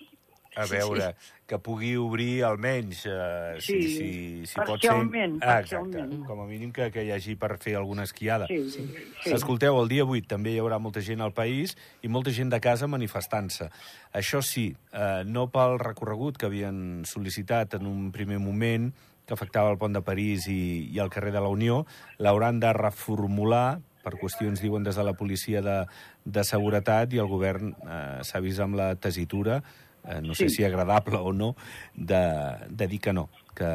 A 0.57 0.65
veure, 0.65 1.11
sí, 1.13 1.27
sí. 1.27 1.43
que 1.51 1.59
pugui 1.61 1.91
obrir 2.01 2.43
almenys, 2.49 3.03
eh, 3.05 3.59
sí, 3.61 3.75
si, 3.77 3.91
si, 3.93 4.47
si 4.49 4.55
pot 4.57 4.81
ser... 4.81 4.89
Parcialment, 4.89 5.35
ah, 5.45 5.59
exacte, 5.61 6.05
com 6.25 6.41
a 6.41 6.47
mínim 6.49 6.71
que, 6.73 6.87
que 6.95 7.05
hi 7.05 7.11
hagi 7.13 7.35
per 7.37 7.59
fer 7.61 7.75
alguna 7.77 8.07
esquiada. 8.09 8.49
Sí, 8.49 8.63
sí, 8.73 8.87
sí. 9.21 9.35
Escolteu, 9.37 9.77
el 9.83 9.93
dia 9.93 10.07
8 10.09 10.31
també 10.31 10.55
hi 10.55 10.63
haurà 10.63 10.79
molta 10.81 11.03
gent 11.05 11.21
al 11.21 11.35
país 11.37 11.77
i 12.01 12.09
molta 12.09 12.33
gent 12.33 12.49
de 12.55 12.63
casa 12.65 12.89
manifestant-se. 12.89 13.69
Això 14.17 14.41
sí, 14.41 14.71
eh, 14.97 15.27
no 15.29 15.45
pel 15.53 15.77
recorregut 15.83 16.41
que 16.41 16.49
havien 16.49 17.05
sol·licitat 17.05 17.77
en 17.77 17.85
un 17.93 18.09
primer 18.17 18.41
moment, 18.41 18.89
que 19.27 19.35
afectava 19.35 19.73
el 19.75 19.79
pont 19.81 19.95
de 19.97 20.03
París 20.07 20.47
i, 20.49 20.87
i 20.95 21.01
el 21.03 21.11
carrer 21.11 21.35
de 21.35 21.43
la 21.43 21.51
Unió, 21.53 21.85
l'hauran 22.23 22.61
de 22.63 22.73
reformular 22.77 23.81
per 24.07 24.15
qüestions, 24.21 24.63
diuen, 24.63 24.85
des 24.87 24.95
de 24.95 25.03
la 25.03 25.17
policia 25.19 25.63
de, 25.67 25.81
de 26.25 26.45
seguretat 26.47 27.17
i 27.17 27.23
el 27.23 27.31
govern 27.31 27.75
eh, 27.75 28.23
s'ha 28.23 28.43
vist 28.45 28.63
amb 28.63 28.79
la 28.79 28.93
tesitura, 28.95 29.59
eh, 30.05 30.21
no 30.23 30.37
sé 30.39 30.47
sí. 30.47 30.61
si 30.61 30.69
agradable 30.69 31.19
o 31.19 31.33
no, 31.35 31.57
de, 31.95 32.23
de 32.71 32.87
dir 32.87 33.01
que 33.03 33.17
no, 33.17 33.27
que, 33.57 33.71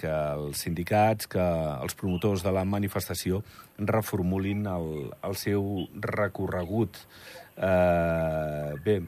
que 0.00 0.12
els 0.12 0.62
sindicats, 0.64 1.28
que 1.30 1.42
els 1.78 1.96
promotors 1.98 2.44
de 2.46 2.52
la 2.54 2.64
manifestació 2.68 3.42
reformulin 3.78 4.66
el, 4.70 4.88
el 5.28 5.36
seu 5.38 5.68
recorregut. 6.04 6.98
Eh, 7.58 8.72
bé, 8.84 8.98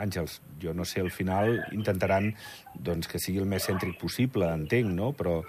Àngels, 0.00 0.40
jo 0.62 0.72
no 0.74 0.86
sé, 0.88 1.02
al 1.04 1.12
final 1.12 1.58
intentaran 1.76 2.32
doncs, 2.74 3.08
que 3.08 3.20
sigui 3.20 3.42
el 3.42 3.48
més 3.48 3.68
cèntric 3.68 3.98
possible, 4.00 4.48
entenc, 4.48 4.92
no? 4.96 5.12
Però, 5.16 5.40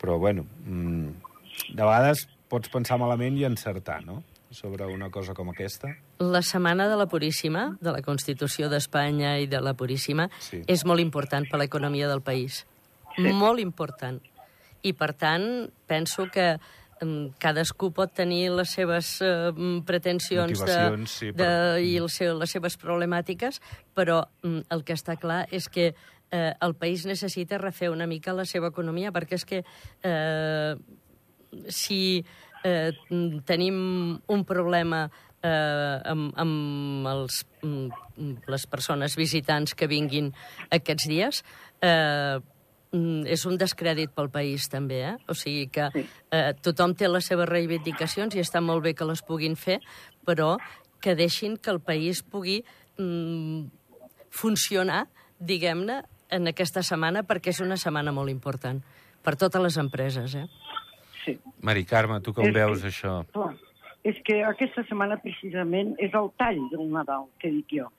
però 0.00 0.18
bueno, 0.18 0.46
mm, 0.64 1.32
de 1.70 1.82
vegades 1.82 2.26
pots 2.50 2.72
pensar 2.72 2.98
malament 3.00 3.38
i 3.38 3.46
encertar, 3.48 4.00
no?, 4.04 4.22
sobre 4.50 4.86
una 4.90 5.10
cosa 5.14 5.34
com 5.34 5.52
aquesta? 5.52 5.92
La 6.18 6.42
Setmana 6.42 6.88
de 6.90 6.96
la 6.98 7.06
Puríssima, 7.06 7.76
de 7.80 7.92
la 7.94 8.02
Constitució 8.02 8.68
d'Espanya 8.68 9.36
i 9.38 9.46
de 9.46 9.60
la 9.62 9.76
Puríssima, 9.78 10.26
sí. 10.42 10.64
és 10.66 10.82
molt 10.84 10.98
important 11.02 11.46
per 11.46 11.60
l'economia 11.62 12.08
del 12.10 12.22
país. 12.26 12.64
Sí. 13.20 13.32
Molt 13.36 13.62
important. 13.62 14.20
I, 14.82 14.94
per 14.96 15.12
tant, 15.18 15.44
penso 15.86 16.28
que 16.32 16.54
cadascú 17.40 17.88
pot 17.96 18.12
tenir 18.12 18.50
les 18.52 18.72
seves 18.76 19.14
uh, 19.24 19.54
pretensions 19.88 20.60
de, 20.60 20.78
sí, 21.08 21.30
però... 21.32 21.46
de, 21.76 21.84
i 21.88 21.94
el 21.96 22.10
seu, 22.12 22.34
les 22.36 22.52
seves 22.52 22.76
problemàtiques, 22.80 23.60
però 23.96 24.22
el 24.44 24.84
que 24.84 24.96
està 24.98 25.16
clar 25.16 25.46
és 25.48 25.68
que 25.72 25.94
eh, 26.30 26.52
el 26.60 26.74
país 26.76 27.06
necessita 27.06 27.58
refer 27.58 27.90
una 27.90 28.06
mica 28.06 28.36
la 28.36 28.44
seva 28.44 28.70
economia, 28.70 29.12
perquè 29.12 29.38
és 29.38 29.46
que 29.48 29.62
eh, 30.04 30.76
si 31.68 32.20
eh, 32.64 32.92
tenim 33.48 34.20
un 34.20 34.44
problema 34.46 35.06
eh, 35.42 35.96
amb, 36.12 36.30
amb 36.36 37.10
els, 37.10 37.42
mm, 37.64 38.46
les 38.52 38.66
persones 38.70 39.16
visitants 39.18 39.74
que 39.74 39.90
vinguin 39.90 40.32
aquests 40.70 41.08
dies, 41.10 41.44
eh, 41.80 42.38
mm, 42.38 42.59
és 42.92 43.44
un 43.46 43.56
descrèdit 43.56 44.10
pel 44.10 44.30
país, 44.34 44.64
també, 44.68 44.96
eh? 45.12 45.16
O 45.30 45.34
sigui 45.38 45.68
que 45.70 45.84
eh, 45.94 46.52
tothom 46.62 46.94
té 46.98 47.06
les 47.08 47.24
seves 47.30 47.46
reivindicacions 47.48 48.34
i 48.34 48.40
està 48.42 48.60
molt 48.60 48.82
bé 48.82 48.94
que 48.98 49.06
les 49.06 49.22
puguin 49.22 49.54
fer, 49.56 49.78
però 50.26 50.56
que 51.00 51.14
deixin 51.14 51.56
que 51.56 51.70
el 51.70 51.78
país 51.80 52.22
pugui 52.26 52.64
mm, 52.98 53.62
funcionar, 54.30 55.04
diguem-ne, 55.38 56.02
en 56.30 56.46
aquesta 56.50 56.82
setmana, 56.86 57.22
perquè 57.26 57.50
és 57.54 57.60
una 57.62 57.76
setmana 57.80 58.12
molt 58.14 58.30
important 58.30 58.82
per 59.22 59.34
totes 59.36 59.62
les 59.62 59.76
empreses, 59.82 60.34
eh? 60.38 60.46
Sí. 61.24 61.34
Mari 61.62 61.84
Carme, 61.84 62.20
tu 62.24 62.32
com 62.32 62.46
És 62.46 62.54
veus 62.54 62.82
que- 62.82 62.88
això? 62.88 63.24
Clar, 63.32 63.54
és 64.04 64.16
que 64.24 64.42
aquesta 64.44 64.82
setmana 64.88 65.18
precisament 65.20 65.94
és 65.98 66.14
el 66.14 66.30
tall 66.38 66.60
del 66.70 66.86
Nadal, 66.90 67.26
que 67.38 67.50
dic 67.50 67.66
jo. 67.78 67.90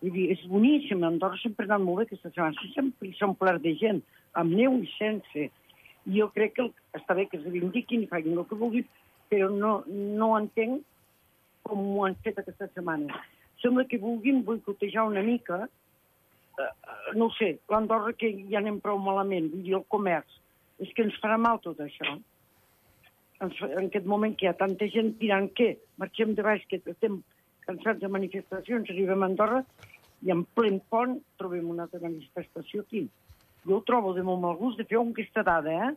Vull 0.00 0.12
dir, 0.12 0.30
és 0.32 0.40
boníssim, 0.48 1.02
a 1.04 1.08
Andorra 1.08 1.36
sempre 1.42 1.66
ha 1.66 1.74
anat 1.74 1.84
molt 1.84 1.98
bé 1.98 2.04
aquesta 2.08 2.30
setmana, 2.30 2.54
sempre 2.74 3.12
s'ha 3.18 3.26
omplert 3.26 3.60
de 3.62 3.74
gent, 3.76 4.02
amb 4.38 4.54
neu 4.54 4.78
i 4.82 4.88
sense. 4.96 5.48
Jo 6.10 6.30
crec 6.34 6.54
que 6.56 6.68
està 6.96 7.14
bé 7.16 7.26
que 7.28 7.38
es 7.38 7.44
reivindiquin 7.44 8.04
i 8.04 8.08
facin 8.10 8.38
el 8.38 8.46
que 8.48 8.58
vulguin, 8.58 8.86
però 9.30 9.50
no, 9.52 9.74
no 9.88 10.30
entenc 10.38 10.82
com 11.66 11.84
ho 11.96 12.06
han 12.06 12.16
fet 12.24 12.40
aquesta 12.40 12.70
setmana. 12.72 13.20
Sembla 13.60 13.84
que 13.86 14.00
vulguin 14.00 14.42
boicotejar 14.44 15.04
una 15.06 15.22
mica, 15.22 15.66
eh, 15.66 16.62
eh, 16.64 17.14
no 17.14 17.28
ho 17.28 17.36
sé, 17.36 17.58
l'Andorra 17.68 18.14
que 18.16 18.32
ja 18.50 18.58
anem 18.62 18.80
prou 18.80 18.98
malament, 18.98 19.50
vull 19.52 19.66
dir, 19.66 19.76
el 19.78 19.86
comerç. 19.92 20.40
És 20.80 20.92
que 20.96 21.04
ens 21.04 21.18
farà 21.20 21.36
mal 21.38 21.60
tot 21.60 21.78
això 21.84 22.16
fa- 23.48 23.70
en 23.72 23.86
aquest 23.86 24.06
moment 24.06 24.36
que 24.36 24.46
hi 24.46 24.50
ha 24.50 24.56
tanta 24.58 24.88
gent 24.92 25.14
tirant 25.20 25.48
què? 25.56 25.76
Marxem 25.98 26.34
de 26.34 26.42
baix, 26.44 26.64
que 26.68 26.80
estem 26.84 27.22
cansats 27.66 28.00
de 28.00 28.08
manifestacions, 28.08 28.90
arribem 28.90 29.22
a 29.22 29.30
Andorra 29.30 29.64
i 30.26 30.32
en 30.34 30.44
plen 30.56 30.80
pont 30.92 31.18
trobem 31.40 31.68
una 31.70 31.86
altra 31.86 32.00
manifestació 32.02 32.82
aquí. 32.84 33.06
Jo 33.66 33.78
ho 33.78 33.82
trobo 33.86 34.14
de 34.16 34.22
molt 34.26 34.40
mal 34.40 34.56
gust 34.56 34.78
de 34.78 34.86
fer 34.88 34.98
aquesta 35.00 35.42
dada, 35.42 35.70
eh? 35.70 35.92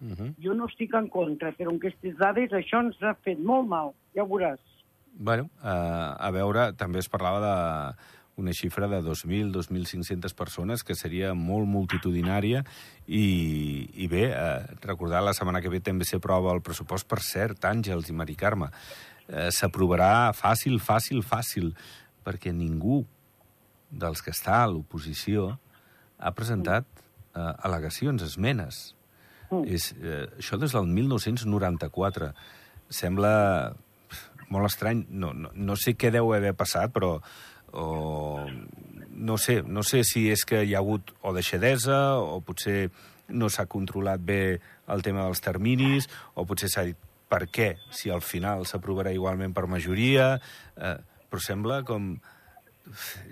Uh 0.00 0.12
-huh. 0.12 0.34
Jo 0.38 0.54
no 0.54 0.66
estic 0.66 0.94
en 0.94 1.08
contra, 1.08 1.52
però 1.52 1.70
amb 1.70 1.80
aquestes 1.80 2.16
dades 2.18 2.50
això 2.52 2.84
ens 2.84 3.02
ha 3.02 3.14
fet 3.14 3.38
molt 3.38 3.66
mal, 3.66 3.92
ja 4.14 4.22
ho 4.22 4.28
veuràs. 4.28 4.60
Bueno, 5.18 5.48
eh, 5.64 6.26
a 6.28 6.30
veure, 6.30 6.72
també 6.74 6.98
es 6.98 7.08
parlava 7.08 7.40
de 7.40 7.96
una 8.36 8.52
xifra 8.52 8.86
de 8.86 9.00
2.000, 9.00 9.50
2.500 9.50 10.34
persones, 10.34 10.84
que 10.84 10.94
seria 10.94 11.32
molt 11.32 11.66
multitudinària, 11.66 12.64
i, 13.06 13.88
i 13.94 14.08
bé, 14.08 14.26
eh, 14.28 14.66
recordar 14.82 15.22
la 15.22 15.32
setmana 15.32 15.62
que 15.62 15.72
ve 15.72 15.80
també 15.80 16.04
se 16.04 16.20
prova 16.20 16.52
el 16.52 16.60
pressupost, 16.60 17.08
per 17.08 17.22
cert, 17.24 17.64
Àngels 17.64 18.10
i 18.10 18.12
Mari 18.12 18.36
Carme, 18.36 18.68
eh, 19.28 19.48
s'aprovarà 19.50 20.32
fàcil, 20.36 20.78
fàcil, 20.78 21.22
fàcil, 21.24 21.72
perquè 22.26 22.52
ningú 22.52 23.06
dels 23.90 24.20
que 24.20 24.34
està 24.34 24.62
a 24.62 24.68
l'oposició 24.68 25.54
ha 26.18 26.32
presentat 26.32 26.84
eh, 27.36 27.52
al·legacions, 27.68 28.24
esmenes. 28.24 28.94
Mm. 29.50 29.66
És, 29.76 29.92
eh, 30.00 30.24
això 30.40 30.58
des 30.58 30.72
del 30.74 30.88
1994. 30.90 32.32
Sembla 32.88 33.34
molt 34.48 34.70
estrany. 34.70 35.04
No, 35.10 35.32
no, 35.34 35.52
no 35.54 35.76
sé 35.76 35.96
què 35.98 36.10
deu 36.14 36.32
haver 36.34 36.54
passat, 36.58 36.92
però 36.94 37.16
o, 37.76 38.46
no 39.10 39.36
sé, 39.38 39.62
no 39.62 39.82
sé 39.82 40.02
si 40.04 40.28
és 40.32 40.44
que 40.48 40.62
hi 40.64 40.74
ha 40.74 40.80
hagut 40.80 41.12
o 41.22 41.34
deixadesa 41.36 42.16
o 42.22 42.40
potser 42.44 42.90
no 43.28 43.50
s'ha 43.50 43.66
controlat 43.66 44.22
bé 44.22 44.58
el 44.92 45.02
tema 45.02 45.26
dels 45.26 45.42
terminis 45.42 46.06
o 46.34 46.46
potser 46.46 46.70
s'ha 46.70 46.86
dit 46.86 46.98
per 47.26 47.48
què, 47.50 47.72
si 47.90 48.12
al 48.14 48.22
final 48.22 48.62
s'aprovarà 48.70 49.10
igualment 49.10 49.54
per 49.54 49.66
majoria, 49.66 50.36
eh, 50.76 50.96
però 51.28 51.42
sembla 51.42 51.82
com... 51.86 52.14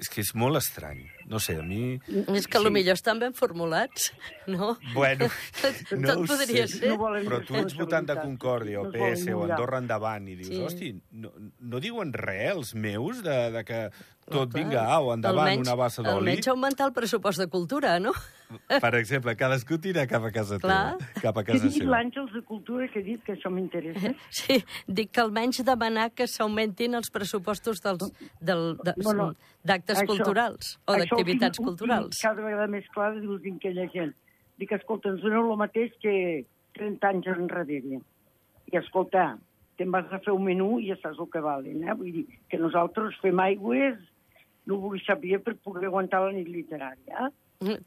És 0.01 0.09
que 0.11 0.21
és 0.25 0.33
molt 0.35 0.59
estrany. 0.59 1.05
No 1.31 1.39
sé, 1.41 1.55
a 1.61 1.63
mi... 1.65 1.95
És 2.35 2.47
que 2.51 2.59
sí. 2.69 2.75
millor 2.75 2.99
estan 2.99 3.21
ben 3.23 3.35
formulats, 3.37 4.11
no? 4.51 4.75
Bueno, 4.93 5.29
Tot 5.63 5.93
no 5.99 6.17
ho 6.21 6.27
podria 6.29 6.67
sé. 6.67 6.81
ser. 6.81 6.91
No 6.93 6.99
volen 7.01 7.25
Però 7.29 7.39
tu 7.47 7.57
ets 7.61 7.77
votant 7.79 8.09
de. 8.11 8.17
Concòrdia 8.25 8.81
o 8.83 8.89
No 8.89 8.93
PS 8.95 9.29
o. 9.35 9.45
Andorra 9.47 9.79
endavant 9.83 10.27
i 10.29 10.35
dius, 10.37 10.49
Sí. 10.51 10.59
sí. 10.59 10.65
hosti, 10.67 10.91
no, 11.23 11.33
no 11.61 11.81
diuen 11.81 12.13
res 12.13 12.51
els 12.57 12.75
meus 12.75 13.23
de, 13.25 13.39
de 13.55 13.65
que 13.69 13.81
tot 14.25 14.51
Clar, 14.51 14.63
vinga 14.63 14.83
au, 14.97 15.11
endavant, 15.13 15.47
almenys, 15.49 15.69
una 15.69 15.77
bassa 15.77 16.03
d'oli? 16.03 16.17
Almenys 16.17 16.49
augmentar 16.49 16.87
el 16.89 16.93
pressupost 16.97 17.39
de 17.43 17.47
cultura, 17.53 17.99
no? 18.01 18.13
Per 18.85 18.91
exemple, 18.97 19.35
cadascú 19.37 19.79
tira 19.83 20.05
cap 20.07 20.25
a 20.25 20.31
casa 20.33 20.59
Clar. 20.63 20.97
teva, 20.99 21.21
cap 21.23 21.39
a 21.41 21.43
Que 21.45 21.53
casa 21.53 21.67
digui 21.67 21.81
seva. 21.83 21.91
l'Àngels 21.97 22.33
de 22.37 22.43
Cultura 22.47 22.87
que 22.93 23.01
ha 23.03 23.07
dit 23.07 23.23
que 23.27 23.35
això 23.35 23.51
m'interessa. 23.51 24.13
Sí, 24.41 24.61
dic 24.87 25.11
que 25.13 25.21
almenys 25.25 25.63
demanar 25.67 26.11
que 26.15 26.27
s'augmentin 26.31 26.95
els 26.95 27.11
pressupostos 27.11 27.83
dels, 27.85 28.13
del, 28.41 28.77
de, 28.85 28.95
Bueno, 29.03 29.33
d'actes 29.65 30.03
culturals 30.07 30.77
o 30.87 30.97
d'activitats 31.01 31.59
culturals. 31.59 32.19
tinc 32.21 32.29
Cada 32.31 32.45
vegada 32.47 32.69
més 32.71 32.87
clar 32.95 33.15
dius 33.19 33.43
dins 33.43 33.59
aquella 33.61 33.89
gent. 33.93 34.15
Dic, 34.61 34.71
escolta, 34.77 35.11
ens 35.11 35.23
doneu 35.25 35.51
el 35.51 35.59
mateix 35.59 35.91
que 36.01 36.45
30 36.79 37.09
anys 37.11 37.27
enrere. 37.35 38.01
I 38.71 38.79
escolta, 38.79 39.35
te'n 39.79 39.91
vas 39.91 40.07
a 40.15 40.21
fer 40.23 40.33
un 40.35 40.45
menú 40.47 40.79
i 40.79 40.89
ja 40.93 40.97
saps 41.03 41.19
el 41.19 41.27
que 41.33 41.41
valen, 41.43 41.83
eh? 41.89 41.95
Vull 41.99 42.13
dir, 42.21 42.25
que 42.51 42.59
nosaltres 42.61 43.17
fem 43.23 43.41
aigües, 43.43 43.99
no 44.67 44.79
vull 44.81 45.01
saber 45.05 45.41
per 45.45 45.57
poder 45.57 45.87
aguantar 45.91 46.23
la 46.25 46.33
nit 46.33 46.49
literària. 46.49 47.31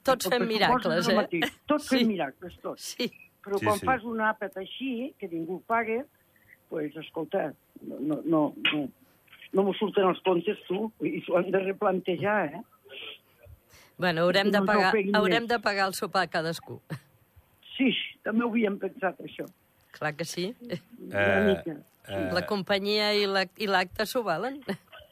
Tots 0.03 0.29
fem 0.29 0.45
miracles, 0.47 1.07
eh? 1.09 1.41
Tots 1.69 1.87
fem 1.89 2.07
miracles, 2.07 2.55
tots. 2.63 2.93
Sí. 2.95 3.11
Però 3.43 3.59
Sí, 3.59 3.65
quan 3.65 3.77
sí. 3.79 3.85
fas 3.85 4.03
un 4.03 4.19
àpat 4.19 4.57
així, 4.59 5.13
que 5.19 5.27
ningú 5.31 5.61
paga, 5.67 6.01
pues, 6.69 6.95
escolta, 6.97 7.53
no, 7.81 7.99
no, 7.99 8.17
no, 8.25 8.41
no, 8.73 8.81
no 9.53 9.63
m'ho 9.63 9.73
surten 9.79 10.03
els 10.09 10.19
comptes, 10.25 10.57
tu, 10.67 10.91
i 11.05 11.21
s'ho 11.23 11.37
han 11.37 11.49
de 11.51 11.59
replantejar, 11.63 12.39
eh? 12.53 12.61
Bueno, 13.97 14.21
haurem 14.27 14.51
de, 14.51 14.61
pagar, 14.61 14.91
haurem 15.15 15.43
més. 15.45 15.49
de 15.49 15.59
pagar 15.63 15.87
el 15.87 15.93
sopar 15.97 16.25
a 16.27 16.29
cadascú. 16.29 16.81
Sí, 17.77 17.91
també 18.25 18.43
ho 18.45 18.49
havíem 18.51 18.75
pensat, 18.81 19.17
això. 19.23 19.45
Clar 19.97 20.11
que 20.15 20.25
sí. 20.25 20.51
Eh, 20.69 21.63
eh, 21.65 22.29
La 22.33 22.45
companyia 22.45 23.13
i 23.15 23.25
la- 23.25 23.47
i 23.57 23.65
l'acte 23.67 24.05
s'ho 24.05 24.21
valen. 24.23 24.59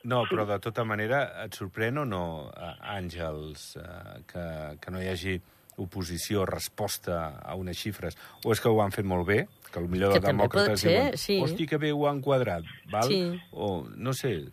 No, 0.06 0.22
però 0.30 0.46
de 0.46 0.60
tota 0.62 0.84
manera, 0.86 1.24
et 1.46 1.56
sorprèn 1.58 1.98
o 1.98 2.06
no, 2.06 2.52
eh, 2.54 2.74
Àngels, 2.96 3.72
eh, 3.82 4.22
que, 4.30 4.46
que 4.82 4.92
no 4.94 5.02
hi 5.02 5.08
hagi 5.10 5.36
oposició, 5.82 6.46
resposta 6.48 7.40
a 7.44 7.56
unes 7.60 7.76
xifres? 7.82 8.16
O 8.46 8.54
és 8.54 8.62
que 8.64 8.70
ho 8.72 8.78
han 8.84 8.94
fet 8.96 9.06
molt 9.06 9.26
bé? 9.28 9.40
Que 9.74 9.82
potser 9.82 10.12
Que 10.14 10.20
els 10.22 10.28
demòcrates 10.30 10.80
ser, 10.86 10.92
diuen, 10.94 11.18
sí. 11.20 11.40
hosti, 11.44 11.66
que 11.68 11.78
bé 11.82 11.90
ho 11.92 12.06
han 12.08 12.22
quadrat, 12.24 12.64
val? 12.94 13.10
Sí. 13.12 13.24
O, 13.52 13.88
no 13.96 14.14
sé, 14.14 14.46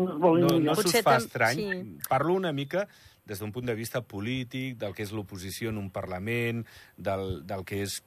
No, 0.00 0.14
no, 0.16 0.54
no 0.64 0.74
s'us 0.78 0.94
fa 1.02 1.02
tam- 1.18 1.20
estrany. 1.20 1.56
sí. 1.58 1.98
Parlo 2.08 2.32
una 2.32 2.52
mica 2.56 2.86
des 3.26 3.38
d'un 3.38 3.52
punt 3.52 3.66
de 3.68 3.74
vista 3.76 4.00
polític, 4.00 4.78
del 4.80 4.94
que 4.96 5.02
és 5.04 5.12
l'oposició 5.12 5.68
en 5.68 5.76
un 5.76 5.90
Parlament, 5.92 6.64
del, 6.96 7.42
del 7.46 7.64
que 7.68 7.82
és, 7.82 7.98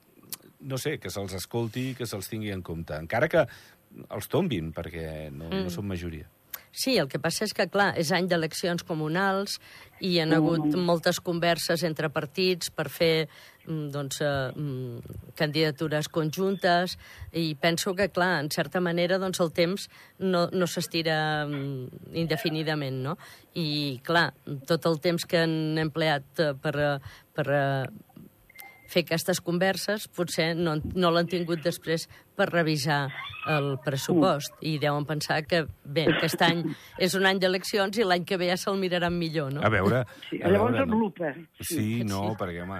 no 0.61 0.79
sé, 0.81 0.97
que 0.99 1.11
se'ls 1.13 1.35
escolti, 1.37 1.93
que 1.93 2.07
se'ls 2.09 2.27
tingui 2.31 2.49
en 2.51 2.63
compte. 2.65 2.95
Encara 2.97 3.29
que 3.29 3.43
els 4.09 4.27
tombin, 4.27 4.71
perquè 4.73 5.29
no, 5.31 5.51
Mm. 5.51 5.63
no 5.67 5.69
són 5.69 5.85
majoria. 5.87 6.25
Sí, 6.73 6.95
el 6.97 7.05
que 7.05 7.19
passa 7.21 7.45
és 7.45 7.53
que, 7.53 7.67
clar, 7.69 7.91
és 8.01 8.09
any 8.17 8.25
d'eleccions 8.25 8.81
comunals 8.87 9.59
i 10.01 10.15
hi 10.15 10.21
ha 10.23 10.25
hagut 10.25 10.73
moltes 10.73 11.19
converses 11.21 11.83
entre 11.85 12.09
partits 12.09 12.71
per 12.73 12.87
fer 12.89 13.27
mm, 13.67 13.91
doncs, 13.93 14.17
eh, 14.25 14.31
mm, 14.57 15.19
candidatures 15.37 16.09
conjuntes 16.09 16.97
i 17.37 17.53
penso 17.61 17.93
que, 17.93 18.09
clar, 18.09 18.39
en 18.41 18.49
certa 18.49 18.81
manera 18.81 19.19
doncs, 19.21 19.39
el 19.45 19.53
temps 19.53 19.85
no, 20.17 20.47
no 20.49 20.65
s'estira 20.65 21.45
mm, 21.45 22.17
indefinidament, 22.25 23.03
no? 23.05 23.19
I, 23.53 24.01
clar, 24.01 24.31
tot 24.65 24.89
el 24.89 24.97
temps 25.03 25.29
que 25.29 25.45
han 25.45 25.77
empleat 25.85 26.41
eh, 26.41 26.51
per, 26.57 26.73
eh, 26.73 26.97
per 27.37 27.47
eh, 27.53 28.12
fer 28.93 29.03
aquestes 29.07 29.41
converses, 29.41 30.07
potser 30.13 30.53
no, 30.57 30.77
no 30.93 31.11
l'han 31.13 31.29
tingut 31.31 31.63
després 31.65 32.05
per 32.37 32.49
revisar 32.51 33.07
el 33.49 33.73
pressupost. 33.83 34.55
I 34.63 34.77
deuen 34.81 35.07
pensar 35.09 35.41
que, 35.49 35.63
bé, 35.83 36.05
aquest 36.13 36.41
any 36.45 36.63
és 37.01 37.15
un 37.19 37.27
any 37.29 37.41
d'eleccions 37.41 37.97
i 37.99 38.07
l'any 38.07 38.27
que 38.29 38.39
ve 38.39 38.51
ja 38.51 38.59
se'l 38.59 38.79
miraran 38.79 39.17
millor, 39.17 39.51
no? 39.53 39.63
A 39.65 39.71
veure... 39.73 40.03
Sí, 40.29 40.39
a 40.41 40.53
llavors 40.53 40.77
veure, 40.77 40.85
amb 40.87 40.99
lupa. 40.99 41.33
Sí, 41.59 41.87
no, 42.07 42.23
perquè, 42.39 42.63
home, 42.63 42.79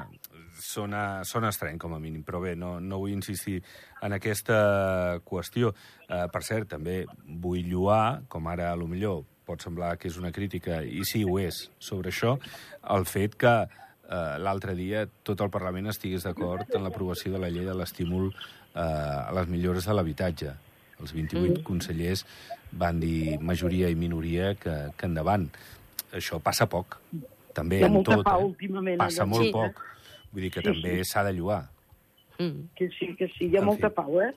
sona, 0.64 1.04
sona 1.28 1.52
estrany, 1.54 1.78
com 1.82 1.96
a 1.96 2.00
mínim, 2.02 2.24
però 2.26 2.42
bé, 2.44 2.56
no, 2.60 2.78
no 2.80 3.02
vull 3.02 3.14
insistir 3.16 3.60
en 4.04 4.16
aquesta 4.16 5.20
qüestió. 5.28 5.74
Uh, 6.08 6.26
per 6.34 6.44
cert, 6.46 6.72
també 6.78 7.04
vull 7.26 7.64
lluar, 7.68 8.24
com 8.32 8.48
ara, 8.52 8.72
a 8.72 8.80
lo 8.80 8.88
millor, 8.92 9.24
pot 9.44 9.64
semblar 9.64 9.98
que 10.00 10.08
és 10.08 10.18
una 10.20 10.32
crítica, 10.32 10.82
i 10.84 11.04
sí, 11.08 11.24
ho 11.28 11.40
és, 11.42 11.66
sobre 11.84 12.14
això, 12.14 12.38
el 12.96 13.08
fet 13.10 13.36
que 13.40 13.56
uh, 14.10 14.38
l'altre 14.42 14.76
dia 14.76 15.06
tot 15.24 15.42
el 15.42 15.50
Parlament 15.54 15.88
estigués 15.92 16.24
d'acord 16.28 16.68
en 16.76 16.84
l'aprovació 16.84 17.34
de 17.34 17.40
la 17.42 17.50
llei 17.54 17.66
de 17.66 17.76
l'estímul 17.78 18.30
uh, 18.30 19.30
a 19.30 19.32
les 19.36 19.48
millores 19.48 19.86
de 19.88 19.94
l'habitatge. 19.94 20.54
Els 21.02 21.14
28 21.14 21.60
mm. 21.60 21.64
consellers 21.68 22.26
van 22.72 23.00
dir 23.02 23.38
majoria 23.42 23.90
i 23.90 23.96
minoria 23.96 24.54
que, 24.56 24.74
que 24.98 25.06
endavant. 25.10 25.50
Això 26.14 26.40
passa 26.42 26.68
poc. 26.70 27.00
també 27.54 27.84
ha 27.84 27.88
en 27.88 28.04
tot, 28.04 28.24
pau 28.26 28.48
eh? 28.50 28.98
Passa 28.98 29.26
molt 29.30 29.46
Sí. 29.46 29.52
poc. 29.54 29.82
Vull 30.32 30.42
dir 30.42 30.52
que 30.52 30.62
Sí, 30.62 30.66
també 30.72 30.96
sí. 31.04 31.12
s'ha 31.12 31.24
de 31.24 31.34
lloar. 31.34 31.70
Mm. 32.40 32.70
Que 32.76 32.90
sí, 32.98 33.16
que 33.16 33.28
sí, 33.38 33.46
hi 33.52 33.58
ha 33.58 33.60
En 33.60 33.66
molta 33.66 33.90
fi. 33.90 33.96
pau, 33.96 34.22
eh? 34.22 34.32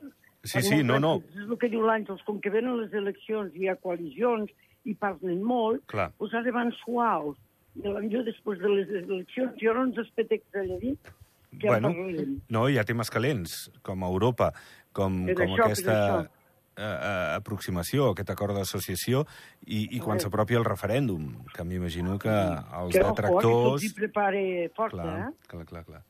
Sí, 0.45 0.61
sí, 0.63 0.83
no, 0.85 0.99
no. 1.01 1.23
És 1.35 1.49
el 1.49 1.57
que 1.59 1.69
diu 1.69 1.81
l'Àngels, 1.83 2.23
com 2.27 2.41
que 2.41 2.51
venen 2.51 2.77
les 2.81 2.93
eleccions 2.93 3.55
i 3.57 3.65
hi 3.65 3.69
ha 3.69 3.77
coalicions 3.77 4.51
i 4.85 4.95
parlen 4.95 5.41
molt, 5.43 5.83
Clar. 5.91 6.11
doncs 6.21 6.35
ara 6.35 6.53
van 6.53 6.71
suaus. 6.85 7.37
I 7.77 7.83
potser 7.85 8.25
després 8.25 8.59
de 8.63 8.69
les 8.73 8.89
eleccions 9.03 9.61
hi 9.63 9.69
haurà 9.69 9.83
uns 9.87 9.99
espetecs 10.01 10.57
allà 10.57 10.79
dins 10.81 11.13
que 11.61 11.69
bueno, 11.69 11.89
en 11.89 11.95
parlarem. 12.01 12.33
no, 12.53 12.69
hi 12.69 12.79
ha 12.79 12.85
temes 12.85 13.11
calents, 13.13 13.71
com 13.87 14.03
a 14.05 14.09
Europa, 14.13 14.51
com, 14.93 15.23
És 15.29 15.37
com 15.39 15.53
això, 15.55 15.65
aquesta 15.65 15.95
eh, 16.21 16.83
eh, 16.83 17.37
aproximació, 17.37 18.11
aquest 18.13 18.33
acord 18.35 18.57
d'associació, 18.59 19.23
i, 19.65 19.87
i 19.97 20.01
quan 20.03 20.21
s'apropi 20.21 20.59
el 20.59 20.67
referèndum, 20.69 21.31
que 21.55 21.65
m'imagino 21.65 22.19
que 22.21 22.35
els 22.35 22.93
que 22.93 23.05
detractors... 23.05 23.81
que 23.81 23.89
se'ls 23.89 23.89
hi 23.89 23.95
prepare 24.03 24.45
força, 24.77 24.99
Clar, 25.01 25.17
eh? 25.31 25.33
clar, 25.49 25.65
clar, 25.71 25.85
clar. 25.89 26.03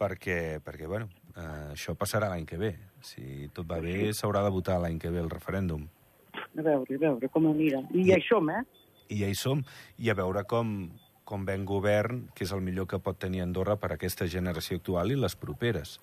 Perquè, 0.00 0.38
perquè 0.64 0.86
bueno, 0.88 1.08
eh, 1.36 1.72
això 1.74 1.92
passarà 1.96 2.28
l'any 2.32 2.44
que 2.48 2.56
ve. 2.60 2.74
Si 3.04 3.48
tot 3.52 3.68
va 3.68 3.80
bé, 3.84 4.12
s'haurà 4.16 4.40
de 4.44 4.52
votar 4.52 4.78
l'any 4.80 4.98
que 5.00 5.10
ve 5.12 5.20
el 5.20 5.28
referèndum. 5.32 5.84
A 6.34 6.62
veure, 6.62 6.96
a 6.96 6.98
veure 7.08 7.28
com 7.32 7.48
anirà. 7.50 7.80
I 7.92 8.06
I- 8.08 8.14
això, 8.16 8.40
eh? 8.52 8.62
I 9.08 9.22
ja 9.22 9.30
hi 9.30 9.38
som. 9.38 9.64
I 9.98 10.10
a 10.10 10.16
veure 10.18 10.44
com, 10.48 10.74
com 11.24 11.44
ven 11.48 11.64
govern, 11.68 12.28
que 12.34 12.46
és 12.46 12.52
el 12.52 12.62
millor 12.64 12.88
que 12.90 13.00
pot 13.02 13.18
tenir 13.20 13.42
Andorra 13.44 13.76
per 13.80 13.92
a 13.92 13.98
aquesta 13.98 14.28
generació 14.30 14.80
actual 14.80 15.12
i 15.12 15.18
les 15.20 15.36
properes. 15.40 15.98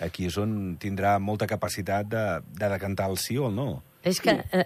Aquí 0.00 0.26
és 0.30 0.38
on 0.40 0.76
tindrà 0.80 1.18
molta 1.18 1.48
capacitat 1.50 2.10
de, 2.10 2.26
de 2.56 2.72
decantar 2.74 3.10
el 3.10 3.18
sí 3.20 3.38
o 3.38 3.48
el 3.50 3.56
no. 3.58 3.70
És 4.06 4.20
que 4.24 4.38
eh, 4.56 4.64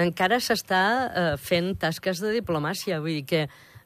encara 0.00 0.38
s'està 0.40 0.84
eh, 1.04 1.32
fent 1.36 1.74
tasques 1.82 2.22
de 2.22 2.32
diplomàcia, 2.32 3.00
vull 3.02 3.20
dir 3.20 3.26
que 3.28 3.42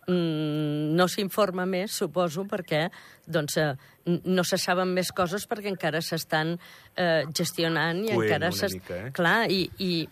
mm, 0.07 0.95
no 0.97 1.07
s'informa 1.09 1.67
més, 1.67 1.93
suposo, 1.93 2.45
perquè 2.51 2.89
doncs, 3.27 3.57
eh, 3.57 3.75
no 4.07 4.45
se 4.45 4.59
saben 4.61 4.93
més 4.93 5.11
coses 5.17 5.47
perquè 5.49 5.71
encara 5.73 6.03
s'estan 6.05 6.59
eh, 6.97 7.25
gestionant 7.33 8.03
i 8.05 8.11
Coent 8.13 8.27
encara 8.27 8.51
s'es- 8.53 8.77
eh? 8.91 9.11
Clar, 9.17 9.51
i, 9.51 9.71
i 9.79 10.09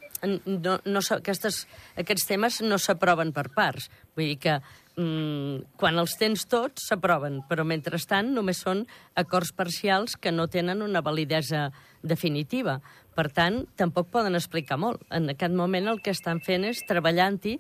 no, 0.47 0.79
no, 0.85 1.03
aquestes, 1.19 1.67
aquests 1.99 2.27
temes 2.29 2.61
no 2.63 2.79
s'aproven 2.79 3.33
per 3.37 3.49
parts. 3.55 3.91
Vull 4.17 4.33
dir 4.33 4.39
que 4.41 4.57
mm, 4.97 5.77
quan 5.77 5.99
els 6.01 6.17
tens 6.21 6.47
tots 6.49 6.89
s'aproven, 6.89 7.43
però 7.49 7.65
mentrestant 7.69 8.33
només 8.33 8.63
són 8.65 8.85
acords 9.19 9.53
parcials 9.53 10.17
que 10.17 10.33
no 10.33 10.49
tenen 10.49 10.83
una 10.83 11.03
validesa 11.05 11.71
definitiva. 12.03 12.81
Per 13.13 13.29
tant, 13.29 13.67
tampoc 13.77 14.09
poden 14.09 14.35
explicar 14.39 14.79
molt. 14.81 15.03
En 15.13 15.29
aquest 15.29 15.53
moment 15.53 15.91
el 15.91 16.01
que 16.01 16.15
estan 16.15 16.41
fent 16.41 16.65
és 16.65 16.81
treballant-hi 16.89 17.59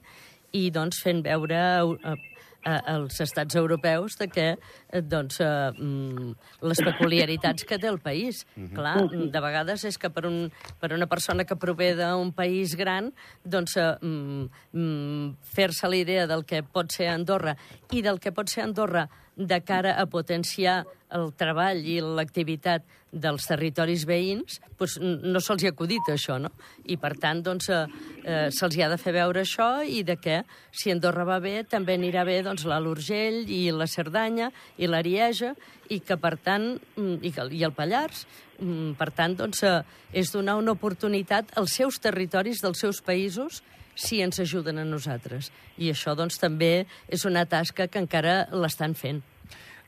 i 0.52 0.68
doncs 0.70 1.00
fent 1.02 1.24
veure 1.24 1.58
eh, 1.58 2.16
eh, 2.64 2.80
als 2.94 3.20
estats 3.24 3.56
europeus 3.58 4.16
de 4.20 4.28
que 4.28 4.48
eh, 4.52 4.56
doncs, 5.00 5.40
eh, 5.40 5.72
mm, 5.72 6.34
les 6.68 6.82
peculiaritats 6.84 7.64
que 7.64 7.78
té 7.78 7.88
el 7.88 7.98
país. 7.98 8.44
Clar, 8.74 9.08
de 9.08 9.40
vegades 9.40 9.84
és 9.88 9.98
que 9.98 10.10
per, 10.10 10.26
un, 10.28 10.50
per 10.80 10.92
una 10.92 11.08
persona 11.08 11.44
que 11.44 11.56
prové 11.56 11.94
d'un 11.96 12.32
país 12.36 12.76
gran, 12.76 13.12
doncs 13.44 13.76
eh, 13.76 13.88
mm, 14.00 14.48
mm, 14.72 15.34
fer-se 15.54 15.88
la 15.88 15.96
idea 15.96 16.26
del 16.26 16.44
que 16.44 16.62
pot 16.62 16.92
ser 16.92 17.08
Andorra 17.08 17.56
i 17.92 18.02
del 18.02 18.20
que 18.20 18.32
pot 18.32 18.48
ser 18.48 18.66
Andorra 18.66 19.08
de 19.36 19.60
cara 19.64 19.96
a 20.00 20.06
potenciar 20.06 20.82
el 21.12 21.32
treball 21.36 21.80
i 21.88 22.00
l'activitat 22.00 22.84
dels 23.12 23.44
territoris 23.44 24.06
veïns, 24.08 24.58
doncs 24.80 24.96
no 25.02 25.40
se'ls 25.44 25.62
hi 25.62 25.68
ha 25.68 25.72
acudit 25.74 26.08
això, 26.08 26.38
no? 26.40 26.48
I 26.88 26.96
per 27.00 27.12
tant, 27.20 27.42
doncs, 27.44 27.68
eh, 27.68 27.82
eh, 28.24 28.46
se'ls 28.50 28.76
hi 28.76 28.84
ha 28.84 28.88
de 28.88 28.96
fer 29.00 29.12
veure 29.12 29.42
això 29.44 29.84
i 29.84 30.00
de 30.08 30.16
que 30.16 30.38
si 30.70 30.92
Andorra 30.92 31.26
va 31.28 31.38
bé, 31.44 31.58
també 31.68 31.98
anirà 31.98 32.24
bé 32.24 32.38
doncs, 32.44 32.64
l'Alt 32.64 32.88
Urgell 32.88 33.44
i 33.52 33.66
la 33.76 33.86
Cerdanya 33.86 34.48
i 34.82 34.90
l'Arieja 34.90 35.52
i 35.92 36.00
que, 36.02 36.16
per 36.18 36.34
tant, 36.42 36.74
mm, 36.96 37.20
i, 37.22 37.32
que, 37.34 37.46
i 37.54 37.62
el 37.66 37.74
Pallars, 37.76 38.26
mm, 38.58 38.94
per 38.98 39.10
tant, 39.14 39.36
doncs, 39.38 39.62
eh, 39.62 39.82
és 40.12 40.32
donar 40.34 40.58
una 40.58 40.74
oportunitat 40.74 41.54
als 41.56 41.78
seus 41.78 42.00
territoris, 42.02 42.62
dels 42.62 42.82
seus 42.82 43.02
països, 43.02 43.62
si 43.94 44.22
ens 44.24 44.40
ajuden 44.40 44.78
a 44.78 44.84
nosaltres. 44.88 45.50
I 45.78 45.92
això, 45.92 46.16
doncs, 46.16 46.38
també 46.40 46.86
és 47.08 47.26
una 47.28 47.44
tasca 47.46 47.88
que 47.88 48.00
encara 48.00 48.46
l'estan 48.52 48.94
fent. 48.94 49.22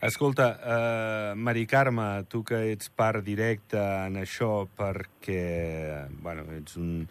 Escolta, 0.04 0.50
uh, 0.61 1.37
Mari 1.38 1.64
Carme, 1.64 2.26
tu 2.28 2.42
que 2.44 2.59
ets 2.74 2.90
part 2.92 3.24
directa 3.24 4.04
en 4.04 4.18
això 4.20 4.66
perquè, 4.76 6.09
bueno, 6.20 6.44
ets 6.59 6.76
un... 6.76 7.09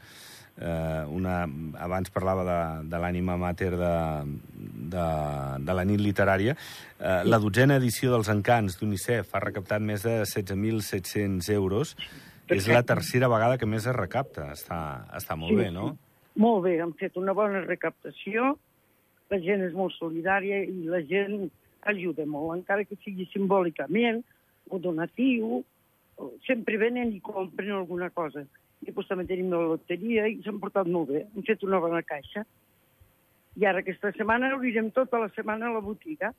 Uh, 0.53 1.09
una, 1.09 1.47
abans 1.81 2.11
parlava 2.13 2.43
de, 2.45 2.57
de 2.91 2.97
l'ànima 3.01 3.39
mater 3.41 3.71
de, 3.73 3.93
de, 4.93 5.05
de 5.65 5.75
la 5.75 5.85
nit 5.89 6.03
literària. 6.03 6.53
Uh, 6.99 7.23
la 7.25 7.39
dotzena 7.41 7.79
edició 7.81 8.13
dels 8.13 8.29
Encants 8.29 8.77
d'UNICEF 8.77 9.33
ha 9.33 9.41
recaptat 9.41 9.81
més 9.81 10.05
de 10.05 10.19
16.700 10.21 11.49
euros. 11.55 11.95
És 12.53 12.67
la 12.69 12.83
tercera 12.85 13.29
vegada 13.31 13.57
que 13.57 13.65
més 13.65 13.87
es 13.87 13.95
recapta. 13.97 14.51
Està, 14.53 14.79
està 15.17 15.37
molt 15.39 15.55
Sí, 15.55 15.61
bé, 15.63 15.71
no? 15.73 15.93
Molt 16.43 16.63
bé, 16.67 16.77
han 16.83 16.93
fet 16.97 17.17
una 17.17 17.33
bona 17.37 17.61
recaptació, 17.65 18.55
la 19.33 19.39
gent 19.41 19.63
és 19.67 19.75
molt 19.77 19.93
solidària 19.97 20.63
i 20.65 20.85
la 20.89 21.01
gent 21.09 21.47
ajuda 21.89 22.25
molt, 22.29 22.55
encara 22.59 22.85
que 22.87 22.97
sigui 23.03 23.27
simbòlicament 23.31 24.21
o 24.69 24.79
donatiu, 24.81 25.61
sempre 26.47 26.79
venen 26.81 27.13
i 27.13 27.21
compren 27.23 27.73
alguna 27.77 28.09
cosa. 28.13 28.45
I 28.87 28.91
doncs 28.91 29.07
també 29.07 29.25
tenim 29.29 29.49
la 29.51 29.61
loteria 29.73 30.27
i 30.27 30.41
s'han 30.43 30.59
portat 30.59 30.87
molt 30.87 31.09
bé, 31.09 31.25
han 31.35 31.43
fet 31.47 31.63
una 31.63 31.79
bona 31.79 32.01
caixa. 32.03 32.43
I 33.55 33.65
ara 33.69 33.79
aquesta 33.83 34.11
setmana 34.17 34.49
obrirem 34.55 34.91
tota 34.91 35.19
la 35.21 35.29
setmana 35.35 35.69
a 35.69 35.73
la 35.73 35.79
botiga. 35.79 36.33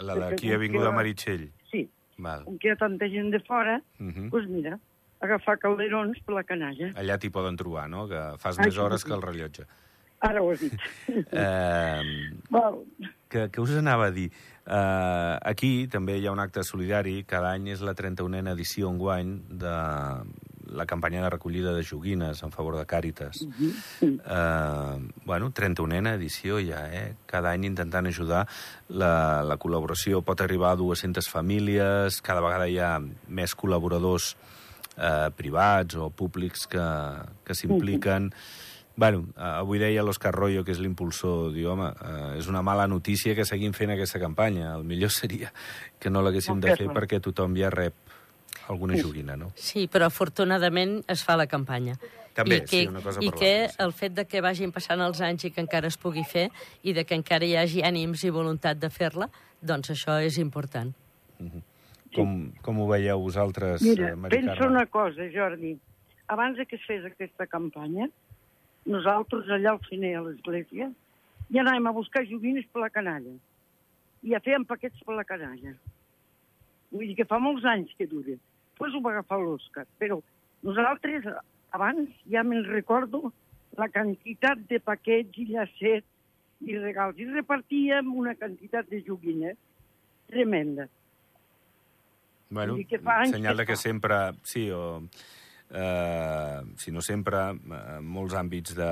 La 0.00 0.14
d'aquí 0.16 0.52
ha 0.52 0.58
vingut 0.58 0.84
a 0.86 0.92
Meritxell. 0.92 1.46
Sí, 1.70 1.88
Val. 2.18 2.44
com 2.44 2.58
que 2.58 2.68
hi 2.68 2.72
ha 2.72 2.76
tanta 2.76 3.08
gent 3.08 3.30
de 3.32 3.40
fora, 3.40 3.80
Uh 3.98 4.06
-huh. 4.06 4.30
doncs 4.30 4.48
mira, 4.48 4.78
agafar 5.20 5.58
calderons 5.58 6.18
per 6.26 6.34
la 6.34 6.42
canalla. 6.44 6.92
Allà 6.94 7.18
t'hi 7.18 7.30
poden 7.30 7.56
trobar, 7.56 7.88
no? 7.88 8.06
Que 8.08 8.36
fas 8.38 8.58
Ai, 8.58 8.66
més 8.66 8.78
hores 8.78 9.00
sí. 9.00 9.06
que 9.08 9.14
el 9.14 9.22
rellotge. 9.22 9.66
Ara 10.20 10.40
ho 10.42 10.50
has 10.52 10.60
dit. 10.60 10.72
Eh, 11.32 12.02
Val. 12.50 12.84
que, 13.28 13.48
que 13.50 13.60
us 13.60 13.70
anava 13.70 14.06
a 14.06 14.10
dir? 14.10 14.30
Uh, 14.64 15.34
aquí 15.42 15.88
també 15.88 16.18
hi 16.18 16.26
ha 16.26 16.32
un 16.32 16.38
acte 16.38 16.62
solidari. 16.62 17.24
Cada 17.24 17.50
any 17.52 17.68
és 17.68 17.80
la 17.80 17.94
31a 17.94 18.52
edició 18.52 18.88
enguany 18.90 19.42
de 19.48 19.72
la 20.72 20.86
campanya 20.86 21.22
de 21.22 21.30
recollida 21.30 21.74
de 21.74 21.84
joguines 21.84 22.42
en 22.42 22.52
favor 22.52 22.78
de 22.78 22.86
Càritas. 22.86 23.42
Uh, 24.02 24.98
bueno, 25.24 25.52
31a 25.52 26.14
edició 26.16 26.58
ja, 26.64 26.86
eh? 26.90 27.14
Cada 27.26 27.52
any 27.52 27.68
intentant 27.68 28.08
ajudar. 28.08 28.46
La, 28.88 29.42
la 29.46 29.58
col·laboració 29.60 30.22
pot 30.24 30.40
arribar 30.40 30.72
a 30.72 30.80
200 30.80 31.28
famílies, 31.28 32.22
cada 32.24 32.44
vegada 32.44 32.68
hi 32.68 32.80
ha 32.80 32.96
més 33.28 33.54
col·laboradors 33.54 34.34
eh, 34.96 35.30
privats 35.36 35.96
o 35.96 36.10
públics 36.10 36.66
que, 36.66 36.84
que 37.44 37.56
s'impliquen. 37.56 38.30
Bueno, 38.94 39.24
eh, 39.36 39.40
avui 39.40 39.80
deia 39.80 40.04
l'Òscar 40.04 40.34
Royo, 40.34 40.64
que 40.66 40.74
és 40.74 40.80
l'impulsor, 40.82 41.52
diu, 41.54 41.70
home, 41.72 41.88
eh, 41.88 42.38
és 42.40 42.48
una 42.50 42.60
mala 42.64 42.86
notícia 42.90 43.34
que 43.34 43.46
seguim 43.48 43.72
fent 43.76 43.94
aquesta 43.94 44.20
campanya. 44.20 44.74
El 44.76 44.84
millor 44.84 45.12
seria 45.14 45.52
que 45.98 46.12
no 46.12 46.22
l'haguéssim 46.22 46.60
de 46.60 46.76
fer 46.76 46.90
perquè 46.92 47.22
tothom 47.24 47.56
ja 47.56 47.72
rep 47.72 48.01
alguna 48.68 48.98
joguina, 49.00 49.36
no? 49.36 49.52
Sí, 49.56 49.86
però 49.88 50.06
afortunadament 50.06 51.00
es 51.10 51.24
fa 51.24 51.36
la 51.36 51.46
campanya. 51.46 51.96
També, 52.32 52.56
I 52.56 52.60
que, 52.64 52.66
sí, 52.68 52.86
una 52.88 53.02
cosa 53.04 53.20
I 53.20 53.28
que 53.30 53.52
sí. 53.68 53.76
el 53.84 53.92
fet 53.92 54.14
de 54.16 54.24
que 54.24 54.40
vagin 54.40 54.72
passant 54.72 55.02
els 55.04 55.20
anys 55.20 55.44
i 55.44 55.50
que 55.52 55.60
encara 55.60 55.90
es 55.92 55.98
pugui 56.00 56.24
fer 56.24 56.46
i 56.82 56.94
de 56.96 57.04
que 57.04 57.18
encara 57.18 57.44
hi 57.44 57.56
hagi 57.60 57.82
ànims 57.84 58.24
i 58.24 58.32
voluntat 58.32 58.80
de 58.80 58.88
fer-la, 58.88 59.28
doncs 59.60 59.92
això 59.92 60.16
és 60.24 60.38
important. 60.40 60.94
Com, 62.16 62.52
com 62.64 62.80
ho 62.80 62.88
veieu 62.88 63.20
vosaltres, 63.20 63.82
Mira, 63.84 64.12
eh, 64.12 64.16
Mari 64.16 64.36
pensa 64.36 64.56
Carme? 64.56 64.76
una 64.76 64.86
cosa, 64.86 65.28
Jordi. 65.32 65.76
Abans 66.32 66.56
de 66.56 66.66
que 66.66 66.76
es 66.76 66.84
fes 66.88 67.04
aquesta 67.04 67.46
campanya, 67.46 68.08
nosaltres 68.88 69.48
allà 69.52 69.74
al 69.74 69.80
Finer, 69.84 70.16
a 70.16 70.24
l'església, 70.26 70.88
ja 71.52 71.64
anàvem 71.64 71.88
a 71.88 71.94
buscar 71.96 72.24
joguines 72.28 72.64
per 72.72 72.84
la 72.84 72.90
canalla. 72.92 73.34
I 74.22 74.32
ja 74.32 74.40
fèiem 74.40 74.64
paquets 74.68 75.04
per 75.04 75.16
la 75.18 75.24
canalla. 75.28 75.74
Vull 76.92 77.08
dir 77.10 77.16
que 77.18 77.28
fa 77.28 77.40
molts 77.42 77.64
anys 77.68 77.92
que 77.98 78.06
dura. 78.08 78.36
Després 78.82 78.98
ho 78.98 79.02
va 79.04 79.12
agafar 79.14 79.38
l'Òscar. 79.38 79.84
Però 80.00 80.16
nosaltres, 80.66 81.26
abans, 81.70 82.10
ja 82.30 82.42
me'n 82.42 82.64
recordo 82.66 83.30
la 83.78 83.86
quantitat 83.88 84.58
de 84.68 84.80
paquets 84.82 85.38
i 85.38 85.46
llacets 85.52 86.06
i 86.66 86.76
regals. 86.78 87.18
I 87.18 87.28
repartíem 87.30 88.10
una 88.14 88.34
quantitat 88.34 88.88
de 88.90 89.02
joguines 89.06 89.56
tremenda. 90.28 90.88
Bueno, 92.50 92.76
que 92.88 92.98
fa 92.98 93.22
senyal 93.26 93.56
que 93.62 93.66
que 93.70 93.76
sempre, 93.76 94.16
sí, 94.42 94.66
o, 94.70 95.00
eh, 95.72 96.60
si 96.76 96.90
no 96.92 97.00
sempre, 97.00 97.38
eh, 97.54 97.98
en 97.98 98.04
molts 98.04 98.34
àmbits 98.34 98.74
de 98.74 98.90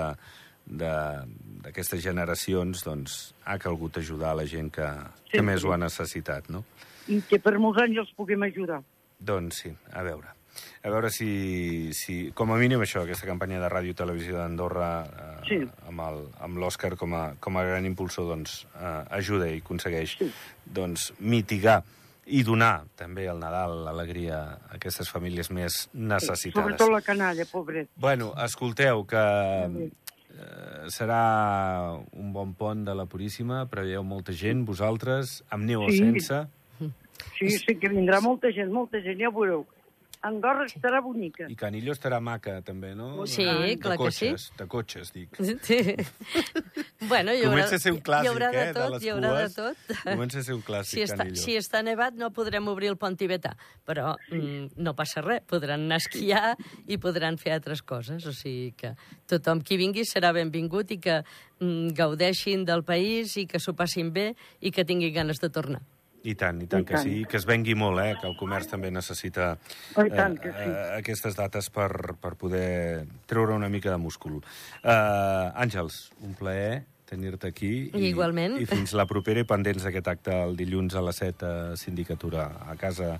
de- 0.71 1.27
d'aquestes 1.65 2.01
generacions 2.01 2.85
doncs, 2.85 3.35
ha 3.45 3.59
calgut 3.59 3.97
ajudar 3.99 4.37
la 4.37 4.45
gent 4.47 4.71
que, 4.71 4.87
que 5.29 5.39
Sí, 5.41 5.43
més 5.45 5.61
sí. 5.63 5.67
ho 5.67 5.73
ha 5.73 5.77
necessitat, 5.77 6.49
no? 6.49 6.63
I 7.09 7.21
que 7.27 7.41
per 7.41 7.59
molts 7.59 7.81
anys 7.83 7.99
els 7.99 8.13
puguem 8.15 8.43
ajudar. 8.47 8.79
Doncs 9.21 9.63
sí, 9.65 9.73
a 9.93 10.03
veure. 10.03 10.29
a 10.83 10.89
veure 10.91 11.11
si, 11.13 11.93
si, 11.95 12.33
com 12.35 12.51
a 12.53 12.57
mínim 12.59 12.81
això, 12.83 13.03
aquesta 13.05 13.27
campanya 13.29 13.61
de 13.61 13.69
ràdio 13.71 13.93
i 13.93 13.95
televisió 13.97 14.37
d'Andorra 14.39 14.89
eh, 15.05 15.47
Sí. 15.49 15.59
amb 15.89 16.57
l'Òscar 16.59 16.97
com, 16.97 17.15
a, 17.15 17.35
com 17.41 17.57
a 17.57 17.63
gran 17.65 17.85
impulsor 17.87 18.27
doncs, 18.33 18.67
eh, 18.75 19.05
ajuda 19.21 19.49
i 19.53 19.61
aconsegueix 19.61 20.17
Sí. 20.19 20.31
doncs, 20.65 21.13
mitigar 21.21 21.83
i 22.27 22.43
donar 22.43 22.85
també 22.97 23.29
al 23.29 23.39
Nadal 23.41 23.85
l'alegria 23.85 24.41
a 24.71 24.75
aquestes 24.77 25.09
famílies 25.11 25.51
més 25.51 25.89
necessitades. 25.95 26.55
Sobretot 26.65 26.91
la 26.93 27.01
canalla, 27.03 27.45
pobret. 27.51 27.89
Bueno, 27.97 28.33
escolteu, 28.45 29.05
que 29.07 29.19
eh, 30.31 30.87
serà 30.89 31.97
un 32.13 32.33
bon 32.33 32.55
pont 32.55 32.85
de 32.87 32.95
la 32.95 33.07
Puríssima, 33.07 33.65
preveieu 33.71 34.03
molta 34.07 34.33
gent, 34.33 34.65
vosaltres, 34.67 35.43
amb 35.51 35.65
neu 35.65 35.83
o 35.85 35.91
Sí. 35.91 35.99
sense. 35.99 36.47
Sí, 37.39 37.51
sí 37.59 37.77
que 37.81 37.91
vindrà 37.93 38.21
molta 38.25 38.53
gent, 38.55 38.73
molta 38.73 39.03
gent, 39.05 39.21
ja 39.21 39.29
ho 39.31 39.37
veureu. 39.37 39.67
Andorra 40.23 40.67
estarà 40.69 40.99
bonica. 41.01 41.47
I 41.49 41.55
Canillo 41.57 41.95
estarà 41.95 42.19
maca, 42.21 42.59
també, 42.61 42.91
no? 42.93 43.25
Sí, 43.25 43.47
de 43.47 43.77
clar 43.81 43.95
que 43.97 44.11
sí. 44.13 44.27
cotxes, 44.29 44.51
De 44.59 44.67
cotxes, 44.69 45.13
dic. 45.15 45.39
Sí. 45.65 45.79
bueno, 47.09 47.33
hi 47.33 47.41
haurà, 47.41 47.55
Comença 47.55 47.79
a 47.79 47.81
ser 47.81 47.93
un 47.95 48.03
clàssic, 48.05 48.27
hi 48.27 48.29
haurà 48.29 48.51
de 48.53 48.59
eh, 48.61 48.75
tot, 48.77 48.83
de 48.83 48.91
les 48.93 49.07
hi 49.07 49.13
haurà 49.15 49.31
de 49.39 49.47
tot. 49.55 49.95
Comença 50.03 50.43
a 50.43 50.45
ser 50.45 50.57
un 50.59 50.61
clàssic, 50.67 50.93
si 50.93 51.05
està, 51.07 51.23
Canillo. 51.23 51.41
si 51.41 51.55
està 51.57 51.81
nevat 51.87 52.19
no 52.21 52.29
podrem 52.37 52.69
obrir 52.69 52.91
el 52.93 52.99
pont 53.01 53.17
tibetà, 53.17 53.55
però 53.89 54.11
mm, 54.29 54.77
no 54.85 54.93
passa 54.99 55.23
res, 55.25 55.41
podran 55.49 55.87
anar 55.87 55.97
a 55.97 56.05
esquiar 56.05 56.43
i 56.85 56.99
podran 57.01 57.41
fer 57.41 57.55
altres 57.57 57.81
coses, 57.81 58.27
o 58.29 58.35
sigui 58.37 58.75
que 58.77 58.93
tothom 59.31 59.65
qui 59.65 59.81
vingui 59.81 60.05
serà 60.05 60.35
benvingut 60.37 60.93
i 60.93 61.01
que 61.01 61.23
mm, 61.23 61.97
gaudeixin 61.97 62.69
del 62.69 62.85
país 62.85 63.39
i 63.41 63.47
que 63.49 63.63
s'ho 63.63 63.73
passin 63.73 64.13
bé 64.13 64.35
i 64.61 64.69
que 64.69 64.85
tinguin 64.85 65.17
ganes 65.17 65.41
de 65.41 65.49
tornar. 65.49 65.81
I 66.23 66.35
tant, 66.37 66.59
i 66.61 66.67
tant 66.69 66.83
I 66.83 66.85
que 66.85 66.95
tant. 66.99 67.05
sí, 67.07 67.25
que 67.25 67.39
es 67.39 67.47
vengui 67.49 67.75
molt, 67.75 67.99
eh? 68.05 68.15
que 68.21 68.27
el 68.29 68.37
comerç 68.37 68.69
també 68.69 68.91
necessita 68.93 69.55
Oh, 69.97 70.05
i 70.05 70.11
tant 70.13 70.37
que 70.39 70.51
sí. 70.53 70.67
eh, 70.69 70.99
aquestes 70.99 71.37
dates 71.39 71.71
per, 71.73 71.89
per 72.21 72.35
poder 72.37 73.07
treure 73.27 73.55
una 73.57 73.71
mica 73.73 73.91
de 73.91 73.97
múscul. 73.97 74.43
Uh, 74.85 75.49
Àngels, 75.57 76.11
un 76.21 76.35
plaer 76.37 76.83
tenir-te 77.11 77.49
aquí. 77.49 77.91
I 77.97 78.05
igualment. 78.13 78.59
I 78.61 78.67
fins 78.71 78.93
la 78.95 79.07
propera 79.09 79.41
i 79.43 79.49
pendents 79.49 79.83
d'aquest 79.83 80.07
acte 80.13 80.35
el 80.45 80.53
dilluns 80.61 80.95
a 80.95 81.01
les 81.03 81.17
7 81.25 81.47
a 81.47 81.77
Sindicatura, 81.81 82.51
a 82.69 82.77
casa 82.77 83.17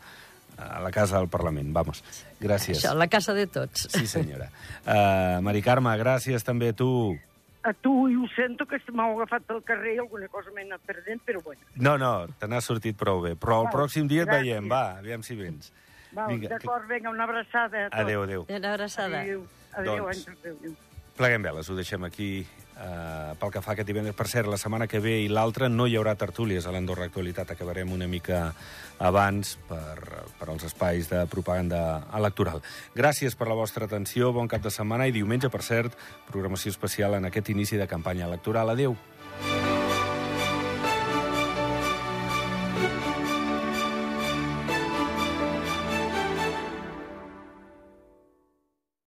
a 0.61 0.79
la 0.85 0.91
Casa 0.93 1.17
del 1.17 1.29
Parlament. 1.33 1.73
Vamos. 1.73 2.03
Gràcies. 2.39 2.83
Això, 2.83 2.93
la 2.95 3.07
casa 3.09 3.33
de 3.33 3.47
tots. 3.49 3.87
Sí, 3.95 4.05
senyora. 4.07 4.51
Uh, 4.85 5.41
Mari 5.41 5.63
Carme, 5.65 5.95
gràcies 5.97 6.45
també 6.45 6.69
a 6.75 6.77
tu. 6.77 7.17
A 7.63 7.75
tu, 7.75 8.09
i 8.09 8.17
ho 8.17 8.25
sento, 8.35 8.65
que 8.65 8.79
m'heu 8.91 9.19
agafat 9.19 9.43
pel 9.45 9.63
carrer 9.63 9.95
i 9.95 9.99
alguna 10.01 10.29
cosa 10.33 10.51
m'he 10.55 10.63
anat 10.65 10.81
perdent, 10.89 11.21
però 11.27 11.43
bueno. 11.45 11.61
No, 11.77 11.99
no, 12.01 12.27
te 12.41 12.49
n'ha 12.49 12.61
sortit 12.65 12.97
prou 12.97 13.21
bé. 13.21 13.35
Però 13.37 13.59
el 13.61 13.69
Val, 13.69 13.75
pròxim 13.75 14.09
dia 14.09 14.23
et 14.23 14.29
gràcies. 14.29 14.47
veiem, 14.49 14.69
va, 14.69 14.99
aviam 14.99 15.23
si 15.23 15.37
vens. 15.37 15.73
Val, 16.13 16.41
D'acord, 16.41 16.89
vinga, 16.89 17.11
una 17.11 17.25
abraçada 17.25 17.87
a 17.87 17.91
tots. 17.91 18.01
Adéu, 18.01 18.23
adéu. 18.23 18.47
Una 18.49 18.73
abraçada. 18.73 19.21
Adéu, 19.21 19.45
adéu, 19.73 19.97
Doncs- 20.07 20.27
Àngels, 20.27 20.47
adéu. 20.47 20.77
Pleguem 21.21 21.43
veles, 21.45 21.69
ho 21.69 21.75
deixem 21.77 22.01
aquí 22.07 22.29
eh, 22.41 23.33
pel 23.37 23.51
que 23.53 23.61
fa 23.61 23.75
aquest 23.75 23.91
divendres. 23.91 24.17
Per 24.17 24.25
cert, 24.31 24.49
la 24.49 24.57
setmana 24.57 24.87
que 24.89 25.03
ve 25.05 25.19
i 25.21 25.27
l'altra 25.29 25.69
no 25.69 25.85
hi 25.85 25.99
haurà 26.01 26.15
tertúlies 26.17 26.65
a 26.65 26.73
l'Andorra 26.73 27.11
Actualitat. 27.11 27.53
Acabarem 27.53 27.93
una 27.93 28.09
mica 28.09 28.55
abans 28.97 29.59
per, 29.69 30.25
per 30.39 30.49
als 30.49 30.65
espais 30.71 31.11
de 31.13 31.27
propaganda 31.29 32.07
electoral. 32.17 32.65
Gràcies 32.97 33.37
per 33.37 33.51
la 33.53 33.59
vostra 33.59 33.85
atenció, 33.85 34.33
bon 34.33 34.49
cap 34.49 34.65
de 34.65 34.73
setmana 34.73 35.11
i 35.11 35.13
diumenge, 35.13 35.53
per 35.53 35.61
cert, 35.67 35.99
programació 36.33 36.73
especial 36.73 37.21
en 37.21 37.29
aquest 37.29 37.53
inici 37.53 37.77
de 37.77 37.91
campanya 37.91 38.25
electoral. 38.25 38.73
Adéu. 38.73 38.97